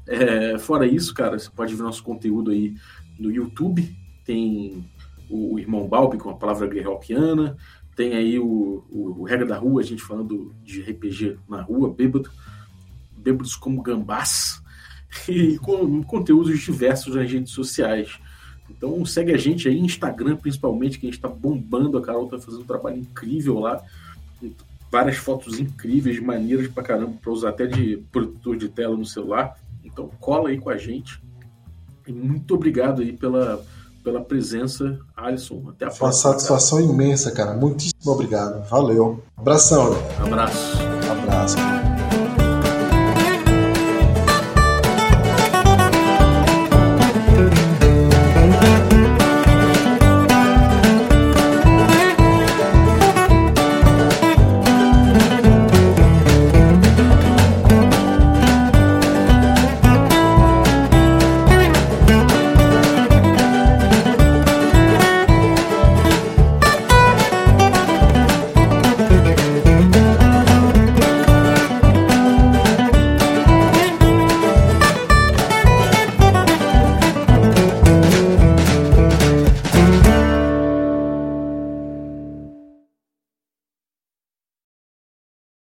É, 0.06 0.58
fora 0.58 0.86
isso, 0.86 1.14
cara, 1.14 1.40
você 1.40 1.50
pode 1.50 1.74
ver 1.74 1.84
nosso 1.84 2.04
conteúdo 2.04 2.52
aí 2.52 2.76
no 3.18 3.32
YouTube. 3.32 3.96
Tem 4.26 4.84
o, 5.30 5.54
o 5.54 5.60
Irmão 5.60 5.88
Balbi 5.88 6.18
com 6.18 6.30
a 6.30 6.36
palavra 6.36 6.68
guerreopiana. 6.68 7.56
Tem 7.96 8.16
aí 8.16 8.40
o, 8.40 8.84
o, 8.90 9.20
o, 9.20 9.24
Regra 9.24 9.46
da 9.46 9.58
Rua, 9.58 9.82
a 9.82 9.86
gente 9.86 10.02
falando 10.02 10.54
de 10.64 10.82
RPG 10.82 11.38
na 11.50 11.62
rua, 11.62 11.94
bêbado, 11.94 12.30
bêbados 13.18 13.56
como 13.56 13.82
gambás. 13.82 14.62
E 15.28 15.58
com 15.60 16.04
conteúdos 16.04 16.60
diversos 16.60 17.16
nas 17.16 17.32
redes 17.32 17.52
sociais. 17.52 18.20
Então 18.70 19.04
segue 19.06 19.34
a 19.34 19.38
gente 19.38 19.68
aí, 19.68 19.80
Instagram 19.80 20.36
principalmente, 20.36 21.00
que 21.00 21.06
a 21.06 21.10
gente 21.10 21.18
está 21.18 21.28
bombando. 21.28 21.98
A 21.98 22.02
Carol 22.02 22.26
está 22.26 22.40
fazendo 22.40 22.62
um 22.62 22.68
trabalho 22.68 22.98
incrível 22.98 23.60
lá 23.60 23.84
várias 24.92 25.18
fotos 25.18 25.60
incríveis, 25.60 26.20
maneiras 26.20 26.68
pra 26.68 26.84
caramba, 26.84 27.14
pra 27.22 27.32
usar 27.32 27.50
até 27.50 27.66
de 27.66 27.98
protetor 28.12 28.58
de 28.58 28.70
tela 28.70 28.96
no 28.96 29.06
celular. 29.06 29.56
Então 29.84 30.10
cola 30.20 30.50
aí 30.50 30.58
com 30.58 30.70
a 30.70 30.78
gente. 30.78 31.22
E 32.08 32.12
muito 32.12 32.56
obrigado 32.56 33.02
aí 33.02 33.14
pela, 33.14 33.64
pela 34.04 34.22
presença, 34.22 35.00
Alisson. 35.16 35.64
Até 35.70 35.86
a 35.86 35.90
próxima. 35.90 36.08
Uma 36.08 36.14
satisfação 36.14 36.80
cara. 36.80 36.92
imensa, 36.92 37.32
cara. 37.32 37.54
Muitíssimo 37.54 38.12
obrigado. 38.12 38.68
Valeu. 38.68 39.24
Abração. 39.38 39.94
Abraço. 40.20 40.78
Abraço. 41.10 41.89